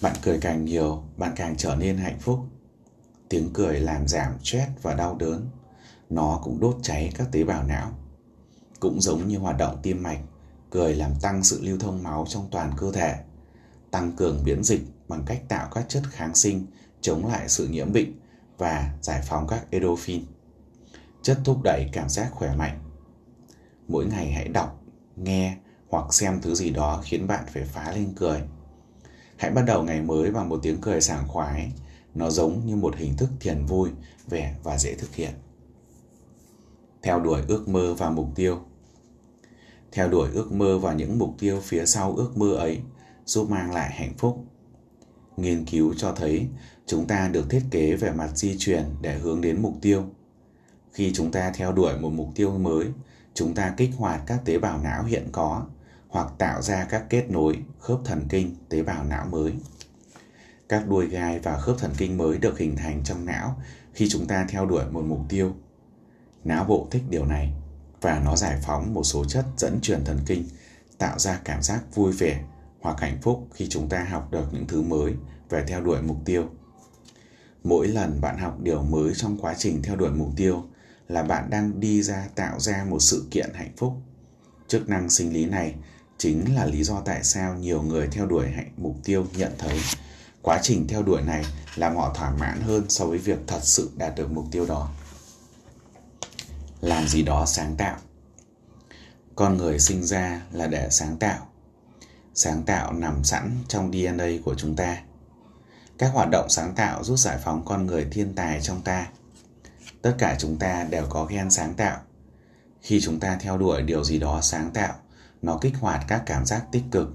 Bạn 0.00 0.16
cười 0.22 0.38
càng 0.40 0.64
nhiều, 0.64 1.02
bạn 1.16 1.32
càng 1.36 1.56
trở 1.56 1.74
nên 1.74 1.96
hạnh 1.96 2.18
phúc 2.20 2.40
tiếng 3.28 3.50
cười 3.54 3.80
làm 3.80 4.08
giảm 4.08 4.32
stress 4.42 4.68
và 4.82 4.94
đau 4.94 5.16
đớn 5.16 5.48
nó 6.10 6.40
cũng 6.44 6.60
đốt 6.60 6.76
cháy 6.82 7.12
các 7.14 7.28
tế 7.32 7.44
bào 7.44 7.62
não 7.62 7.92
cũng 8.80 9.00
giống 9.00 9.28
như 9.28 9.38
hoạt 9.38 9.58
động 9.58 9.78
tim 9.82 10.02
mạch 10.02 10.20
cười 10.70 10.94
làm 10.94 11.14
tăng 11.20 11.44
sự 11.44 11.60
lưu 11.62 11.78
thông 11.78 12.02
máu 12.02 12.26
trong 12.28 12.48
toàn 12.50 12.72
cơ 12.76 12.92
thể 12.92 13.14
tăng 13.90 14.12
cường 14.12 14.42
miễn 14.44 14.64
dịch 14.64 14.80
bằng 15.08 15.22
cách 15.26 15.42
tạo 15.48 15.68
các 15.74 15.84
chất 15.88 16.02
kháng 16.10 16.34
sinh 16.34 16.66
chống 17.00 17.26
lại 17.26 17.48
sự 17.48 17.66
nhiễm 17.66 17.92
bệnh 17.92 18.12
và 18.58 18.92
giải 19.02 19.22
phóng 19.24 19.46
các 19.48 19.70
endorphin, 19.70 20.24
chất 21.22 21.38
thúc 21.44 21.62
đẩy 21.64 21.88
cảm 21.92 22.08
giác 22.08 22.28
khỏe 22.30 22.54
mạnh. 22.56 22.78
Mỗi 23.88 24.06
ngày 24.06 24.32
hãy 24.32 24.48
đọc, 24.48 24.82
nghe 25.16 25.56
hoặc 25.88 26.14
xem 26.14 26.40
thứ 26.42 26.54
gì 26.54 26.70
đó 26.70 27.02
khiến 27.04 27.26
bạn 27.26 27.44
phải 27.52 27.64
phá 27.64 27.92
lên 27.92 28.12
cười. 28.16 28.42
Hãy 29.36 29.50
bắt 29.50 29.62
đầu 29.66 29.82
ngày 29.82 30.02
mới 30.02 30.30
bằng 30.30 30.48
một 30.48 30.60
tiếng 30.62 30.80
cười 30.80 31.00
sảng 31.00 31.28
khoái, 31.28 31.72
nó 32.14 32.30
giống 32.30 32.66
như 32.66 32.76
một 32.76 32.96
hình 32.96 33.16
thức 33.16 33.30
thiền 33.40 33.66
vui, 33.66 33.90
vẻ 34.28 34.54
và 34.62 34.78
dễ 34.78 34.94
thực 34.94 35.14
hiện. 35.14 35.32
Theo 37.02 37.20
đuổi 37.20 37.42
ước 37.48 37.68
mơ 37.68 37.94
và 37.94 38.10
mục 38.10 38.28
tiêu 38.34 38.58
Theo 39.92 40.08
đuổi 40.08 40.28
ước 40.34 40.52
mơ 40.52 40.78
và 40.78 40.92
những 40.92 41.18
mục 41.18 41.34
tiêu 41.38 41.60
phía 41.62 41.86
sau 41.86 42.14
ước 42.16 42.36
mơ 42.36 42.54
ấy 42.54 42.80
giúp 43.24 43.50
mang 43.50 43.72
lại 43.72 43.90
hạnh 43.92 44.12
phúc. 44.18 44.44
Nghiên 45.36 45.64
cứu 45.64 45.94
cho 45.96 46.12
thấy 46.12 46.48
chúng 46.86 47.06
ta 47.06 47.28
được 47.28 47.50
thiết 47.50 47.62
kế 47.70 47.96
về 47.96 48.12
mặt 48.12 48.30
di 48.34 48.58
truyền 48.58 48.84
để 49.00 49.18
hướng 49.18 49.40
đến 49.40 49.62
mục 49.62 49.74
tiêu. 49.82 50.04
Khi 50.92 51.12
chúng 51.14 51.30
ta 51.30 51.50
theo 51.50 51.72
đuổi 51.72 51.98
một 51.98 52.10
mục 52.10 52.28
tiêu 52.34 52.58
mới, 52.58 52.86
chúng 53.34 53.54
ta 53.54 53.74
kích 53.76 53.90
hoạt 53.96 54.22
các 54.26 54.40
tế 54.44 54.58
bào 54.58 54.78
não 54.78 55.04
hiện 55.04 55.28
có 55.32 55.66
hoặc 56.08 56.32
tạo 56.38 56.62
ra 56.62 56.86
các 56.90 57.04
kết 57.10 57.30
nối 57.30 57.58
khớp 57.78 57.98
thần 58.04 58.22
kinh 58.28 58.54
tế 58.68 58.82
bào 58.82 59.04
não 59.04 59.26
mới. 59.30 59.52
Các 60.68 60.88
đuôi 60.88 61.06
gai 61.06 61.38
và 61.38 61.58
khớp 61.58 61.78
thần 61.78 61.92
kinh 61.96 62.18
mới 62.18 62.38
được 62.38 62.58
hình 62.58 62.76
thành 62.76 63.00
trong 63.04 63.24
não 63.24 63.62
khi 63.92 64.08
chúng 64.08 64.26
ta 64.26 64.46
theo 64.48 64.66
đuổi 64.66 64.84
một 64.90 65.04
mục 65.04 65.20
tiêu. 65.28 65.54
Não 66.44 66.64
bộ 66.64 66.88
thích 66.90 67.02
điều 67.10 67.24
này 67.24 67.52
và 68.00 68.22
nó 68.24 68.36
giải 68.36 68.58
phóng 68.62 68.94
một 68.94 69.02
số 69.04 69.24
chất 69.24 69.44
dẫn 69.56 69.78
truyền 69.82 70.04
thần 70.04 70.18
kinh, 70.26 70.44
tạo 70.98 71.18
ra 71.18 71.40
cảm 71.44 71.62
giác 71.62 71.94
vui 71.94 72.12
vẻ 72.12 72.42
hoặc 72.80 73.00
hạnh 73.00 73.18
phúc 73.22 73.48
khi 73.54 73.66
chúng 73.68 73.88
ta 73.88 74.04
học 74.04 74.28
được 74.30 74.44
những 74.52 74.66
thứ 74.66 74.82
mới 74.82 75.12
về 75.48 75.64
theo 75.68 75.80
đuổi 75.80 76.02
mục 76.02 76.16
tiêu. 76.24 76.44
Mỗi 77.64 77.88
lần 77.88 78.20
bạn 78.20 78.38
học 78.38 78.60
điều 78.62 78.82
mới 78.82 79.14
trong 79.14 79.38
quá 79.38 79.54
trình 79.58 79.82
theo 79.82 79.96
đuổi 79.96 80.10
mục 80.10 80.28
tiêu 80.36 80.64
là 81.08 81.22
bạn 81.22 81.50
đang 81.50 81.80
đi 81.80 82.02
ra 82.02 82.28
tạo 82.34 82.60
ra 82.60 82.84
một 82.84 82.98
sự 83.00 83.26
kiện 83.30 83.50
hạnh 83.54 83.72
phúc. 83.76 83.92
Chức 84.68 84.88
năng 84.88 85.10
sinh 85.10 85.32
lý 85.32 85.44
này 85.44 85.74
chính 86.18 86.54
là 86.54 86.66
lý 86.66 86.84
do 86.84 87.00
tại 87.00 87.24
sao 87.24 87.54
nhiều 87.54 87.82
người 87.82 88.08
theo 88.12 88.26
đuổi 88.26 88.48
hạnh 88.48 88.72
mục 88.76 88.96
tiêu 89.04 89.26
nhận 89.36 89.52
thấy 89.58 89.78
quá 90.48 90.60
trình 90.62 90.86
theo 90.88 91.02
đuổi 91.02 91.22
này 91.22 91.44
làm 91.76 91.96
họ 91.96 92.12
thỏa 92.14 92.30
mãn 92.30 92.60
hơn 92.60 92.84
so 92.88 93.04
với 93.04 93.18
việc 93.18 93.38
thật 93.46 93.60
sự 93.62 93.90
đạt 93.96 94.14
được 94.16 94.30
mục 94.30 94.44
tiêu 94.50 94.66
đó. 94.66 94.90
Làm 96.80 97.08
gì 97.08 97.22
đó 97.22 97.46
sáng 97.46 97.76
tạo. 97.76 97.96
Con 99.34 99.56
người 99.56 99.78
sinh 99.78 100.02
ra 100.02 100.42
là 100.52 100.66
để 100.66 100.88
sáng 100.90 101.16
tạo. 101.16 101.48
Sáng 102.34 102.62
tạo 102.62 102.92
nằm 102.92 103.24
sẵn 103.24 103.50
trong 103.68 103.92
dna 103.92 104.28
của 104.44 104.54
chúng 104.54 104.76
ta. 104.76 105.02
Các 105.98 106.10
hoạt 106.14 106.28
động 106.30 106.46
sáng 106.48 106.74
tạo 106.74 107.04
giúp 107.04 107.16
giải 107.16 107.38
phóng 107.44 107.64
con 107.64 107.86
người 107.86 108.06
thiên 108.10 108.34
tài 108.34 108.60
trong 108.60 108.82
ta. 108.82 109.06
Tất 110.02 110.14
cả 110.18 110.36
chúng 110.38 110.58
ta 110.58 110.86
đều 110.90 111.06
có 111.08 111.24
gen 111.24 111.50
sáng 111.50 111.74
tạo. 111.74 112.00
Khi 112.80 113.00
chúng 113.00 113.20
ta 113.20 113.36
theo 113.40 113.58
đuổi 113.58 113.82
điều 113.82 114.04
gì 114.04 114.18
đó 114.18 114.40
sáng 114.42 114.70
tạo, 114.70 114.94
nó 115.42 115.58
kích 115.60 115.74
hoạt 115.80 116.04
các 116.08 116.22
cảm 116.26 116.46
giác 116.46 116.64
tích 116.72 116.84
cực 116.90 117.08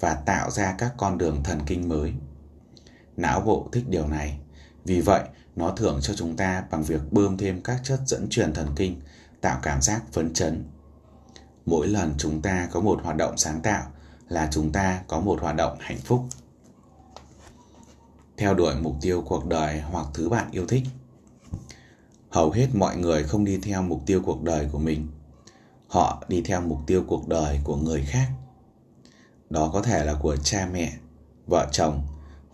và 0.00 0.14
tạo 0.14 0.50
ra 0.50 0.74
các 0.78 0.94
con 0.96 1.18
đường 1.18 1.42
thần 1.42 1.60
kinh 1.66 1.88
mới 1.88 2.14
não 3.18 3.40
bộ 3.40 3.68
thích 3.72 3.84
điều 3.88 4.08
này. 4.08 4.38
Vì 4.84 5.00
vậy, 5.00 5.22
nó 5.56 5.70
thưởng 5.70 5.98
cho 6.02 6.14
chúng 6.14 6.36
ta 6.36 6.64
bằng 6.70 6.82
việc 6.82 7.12
bơm 7.12 7.36
thêm 7.36 7.62
các 7.62 7.80
chất 7.84 8.00
dẫn 8.06 8.26
truyền 8.30 8.52
thần 8.54 8.68
kinh, 8.76 9.00
tạo 9.40 9.58
cảm 9.62 9.82
giác 9.82 10.02
phấn 10.12 10.32
chấn. 10.32 10.64
Mỗi 11.66 11.88
lần 11.88 12.14
chúng 12.18 12.42
ta 12.42 12.68
có 12.72 12.80
một 12.80 13.00
hoạt 13.02 13.16
động 13.16 13.36
sáng 13.36 13.60
tạo 13.60 13.82
là 14.28 14.48
chúng 14.52 14.72
ta 14.72 15.02
có 15.06 15.20
một 15.20 15.40
hoạt 15.40 15.56
động 15.56 15.76
hạnh 15.80 15.98
phúc. 15.98 16.24
Theo 18.36 18.54
đuổi 18.54 18.74
mục 18.80 18.94
tiêu 19.00 19.22
cuộc 19.26 19.46
đời 19.46 19.80
hoặc 19.80 20.06
thứ 20.14 20.28
bạn 20.28 20.50
yêu 20.50 20.66
thích. 20.66 20.82
Hầu 22.30 22.50
hết 22.50 22.68
mọi 22.74 22.96
người 22.96 23.22
không 23.22 23.44
đi 23.44 23.58
theo 23.62 23.82
mục 23.82 24.02
tiêu 24.06 24.22
cuộc 24.24 24.42
đời 24.42 24.68
của 24.72 24.78
mình. 24.78 25.08
Họ 25.88 26.24
đi 26.28 26.42
theo 26.42 26.60
mục 26.60 26.78
tiêu 26.86 27.04
cuộc 27.08 27.28
đời 27.28 27.60
của 27.64 27.76
người 27.76 28.04
khác. 28.08 28.28
Đó 29.50 29.70
có 29.72 29.82
thể 29.82 30.04
là 30.04 30.14
của 30.14 30.36
cha 30.36 30.68
mẹ, 30.72 30.92
vợ 31.46 31.68
chồng 31.72 32.02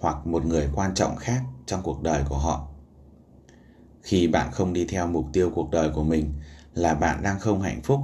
hoặc 0.04 0.26
một 0.26 0.44
người 0.44 0.68
quan 0.74 0.94
trọng 0.94 1.16
khác 1.16 1.42
trong 1.66 1.82
cuộc 1.82 2.02
đời 2.02 2.22
của 2.28 2.38
họ. 2.38 2.68
Khi 4.02 4.26
bạn 4.26 4.50
không 4.52 4.72
đi 4.72 4.84
theo 4.84 5.06
mục 5.06 5.26
tiêu 5.32 5.50
cuộc 5.54 5.70
đời 5.70 5.90
của 5.94 6.04
mình 6.04 6.32
là 6.74 6.94
bạn 6.94 7.22
đang 7.22 7.38
không 7.38 7.60
hạnh 7.60 7.80
phúc, 7.82 8.00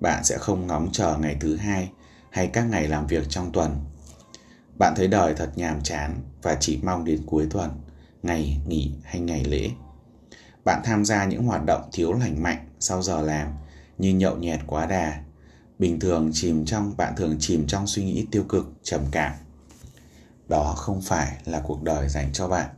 bạn 0.00 0.24
sẽ 0.24 0.38
không 0.38 0.66
ngóng 0.66 0.88
chờ 0.92 1.16
ngày 1.20 1.36
thứ 1.40 1.56
hai 1.56 1.90
hay 2.30 2.46
các 2.46 2.62
ngày 2.62 2.88
làm 2.88 3.06
việc 3.06 3.24
trong 3.28 3.52
tuần. 3.52 3.76
Bạn 4.78 4.94
thấy 4.96 5.08
đời 5.08 5.34
thật 5.34 5.50
nhàm 5.56 5.82
chán 5.82 6.20
và 6.42 6.56
chỉ 6.60 6.80
mong 6.82 7.04
đến 7.04 7.22
cuối 7.26 7.46
tuần, 7.50 7.70
ngày 8.22 8.60
nghỉ 8.66 8.92
hay 9.04 9.20
ngày 9.20 9.44
lễ. 9.44 9.70
Bạn 10.64 10.80
tham 10.84 11.04
gia 11.04 11.24
những 11.24 11.44
hoạt 11.44 11.64
động 11.66 11.88
thiếu 11.92 12.12
lành 12.12 12.42
mạnh 12.42 12.68
sau 12.80 13.02
giờ 13.02 13.20
làm 13.20 13.48
như 13.98 14.14
nhậu 14.14 14.36
nhẹt 14.36 14.60
quá 14.66 14.86
đà, 14.86 15.22
bình 15.78 16.00
thường 16.00 16.30
chìm 16.32 16.64
trong, 16.64 16.96
bạn 16.96 17.12
thường 17.16 17.36
chìm 17.40 17.66
trong 17.66 17.86
suy 17.86 18.04
nghĩ 18.04 18.26
tiêu 18.30 18.44
cực, 18.48 18.72
trầm 18.82 19.00
cảm 19.10 19.32
đó 20.52 20.74
không 20.76 21.00
phải 21.00 21.36
là 21.44 21.60
cuộc 21.60 21.82
đời 21.82 22.08
dành 22.08 22.32
cho 22.32 22.48
bạn. 22.48 22.68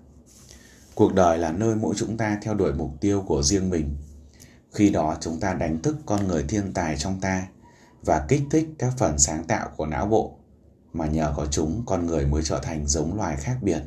Cuộc 0.95 1.15
đời 1.15 1.39
là 1.39 1.53
nơi 1.53 1.75
mỗi 1.75 1.95
chúng 1.97 2.17
ta 2.17 2.39
theo 2.43 2.55
đuổi 2.55 2.73
mục 2.73 2.91
tiêu 3.01 3.25
của 3.27 3.43
riêng 3.43 3.71
mình. 3.71 3.97
Khi 4.73 4.91
đó 4.91 5.17
chúng 5.21 5.41
ta 5.41 5.55
đánh 5.55 5.83
thức 5.83 5.97
con 6.07 6.29
người 6.29 6.45
thiên 6.49 6.73
tài 6.73 6.97
trong 6.97 7.21
ta 7.21 7.47
và 8.03 8.25
kích 8.29 8.43
thích 8.51 8.69
các 8.79 8.93
phần 8.99 9.19
sáng 9.19 9.45
tạo 9.45 9.71
của 9.77 9.87
não 9.87 10.07
bộ, 10.07 10.39
mà 10.93 11.07
nhờ 11.07 11.35
có 11.37 11.47
chúng 11.51 11.83
con 11.87 12.07
người 12.07 12.27
mới 12.27 12.43
trở 12.43 12.61
thành 12.63 12.87
giống 12.87 13.17
loài 13.17 13.37
khác 13.37 13.59
biệt. 13.63 13.83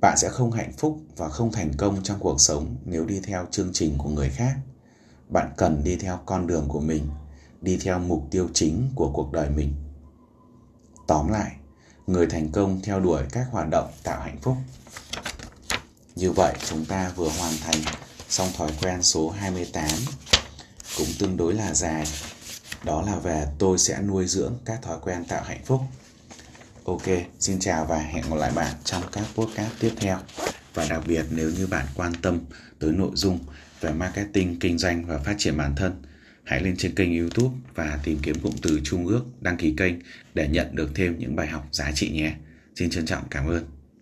Bạn 0.00 0.18
sẽ 0.18 0.28
không 0.28 0.52
hạnh 0.52 0.72
phúc 0.78 0.98
và 1.16 1.28
không 1.28 1.52
thành 1.52 1.70
công 1.78 2.02
trong 2.02 2.18
cuộc 2.20 2.40
sống 2.40 2.76
nếu 2.84 3.04
đi 3.04 3.20
theo 3.24 3.46
chương 3.50 3.70
trình 3.72 3.94
của 3.98 4.08
người 4.08 4.30
khác. 4.30 4.56
Bạn 5.28 5.52
cần 5.56 5.84
đi 5.84 5.96
theo 5.96 6.18
con 6.26 6.46
đường 6.46 6.68
của 6.68 6.80
mình, 6.80 7.08
đi 7.60 7.78
theo 7.82 7.98
mục 7.98 8.22
tiêu 8.30 8.48
chính 8.54 8.90
của 8.94 9.10
cuộc 9.14 9.32
đời 9.32 9.50
mình. 9.50 9.74
Tóm 11.06 11.28
lại 11.28 11.59
người 12.12 12.26
thành 12.26 12.48
công 12.52 12.80
theo 12.82 13.00
đuổi 13.00 13.22
các 13.32 13.46
hoạt 13.50 13.68
động 13.70 13.90
tạo 14.02 14.20
hạnh 14.20 14.38
phúc. 14.42 14.56
Như 16.16 16.32
vậy 16.32 16.54
chúng 16.66 16.84
ta 16.84 17.12
vừa 17.16 17.28
hoàn 17.28 17.52
thành 17.64 17.80
xong 18.28 18.48
thói 18.56 18.70
quen 18.82 19.02
số 19.02 19.30
28 19.30 19.84
cũng 20.98 21.06
tương 21.18 21.36
đối 21.36 21.54
là 21.54 21.74
dài. 21.74 22.04
Đó 22.84 23.02
là 23.02 23.16
về 23.16 23.46
tôi 23.58 23.78
sẽ 23.78 24.00
nuôi 24.00 24.26
dưỡng 24.26 24.58
các 24.64 24.82
thói 24.82 24.98
quen 25.02 25.24
tạo 25.24 25.42
hạnh 25.44 25.64
phúc. 25.64 25.80
Ok, 26.84 27.02
xin 27.38 27.58
chào 27.60 27.84
và 27.84 27.98
hẹn 27.98 28.24
gặp 28.30 28.36
lại 28.36 28.52
bạn 28.54 28.74
trong 28.84 29.02
các 29.12 29.24
podcast 29.34 29.72
tiếp 29.80 29.92
theo. 29.96 30.18
Và 30.74 30.86
đặc 30.90 31.02
biệt 31.06 31.24
nếu 31.30 31.50
như 31.50 31.66
bạn 31.66 31.86
quan 31.96 32.12
tâm 32.22 32.40
tới 32.78 32.90
nội 32.92 33.10
dung 33.14 33.38
về 33.80 33.92
marketing, 33.92 34.58
kinh 34.58 34.78
doanh 34.78 35.06
và 35.06 35.18
phát 35.18 35.34
triển 35.38 35.56
bản 35.56 35.74
thân, 35.76 36.02
hãy 36.50 36.60
lên 36.60 36.76
trên 36.76 36.94
kênh 36.94 37.18
YouTube 37.18 37.56
và 37.74 37.98
tìm 38.04 38.18
kiếm 38.22 38.34
cụm 38.42 38.52
từ 38.62 38.80
Trung 38.84 39.06
ước, 39.06 39.24
đăng 39.40 39.56
ký 39.56 39.74
kênh 39.76 39.94
để 40.34 40.48
nhận 40.48 40.66
được 40.76 40.90
thêm 40.94 41.18
những 41.18 41.36
bài 41.36 41.46
học 41.46 41.68
giá 41.72 41.92
trị 41.92 42.10
nhé. 42.10 42.34
Xin 42.74 42.90
trân 42.90 43.06
trọng 43.06 43.22
cảm 43.30 43.46
ơn. 43.46 43.64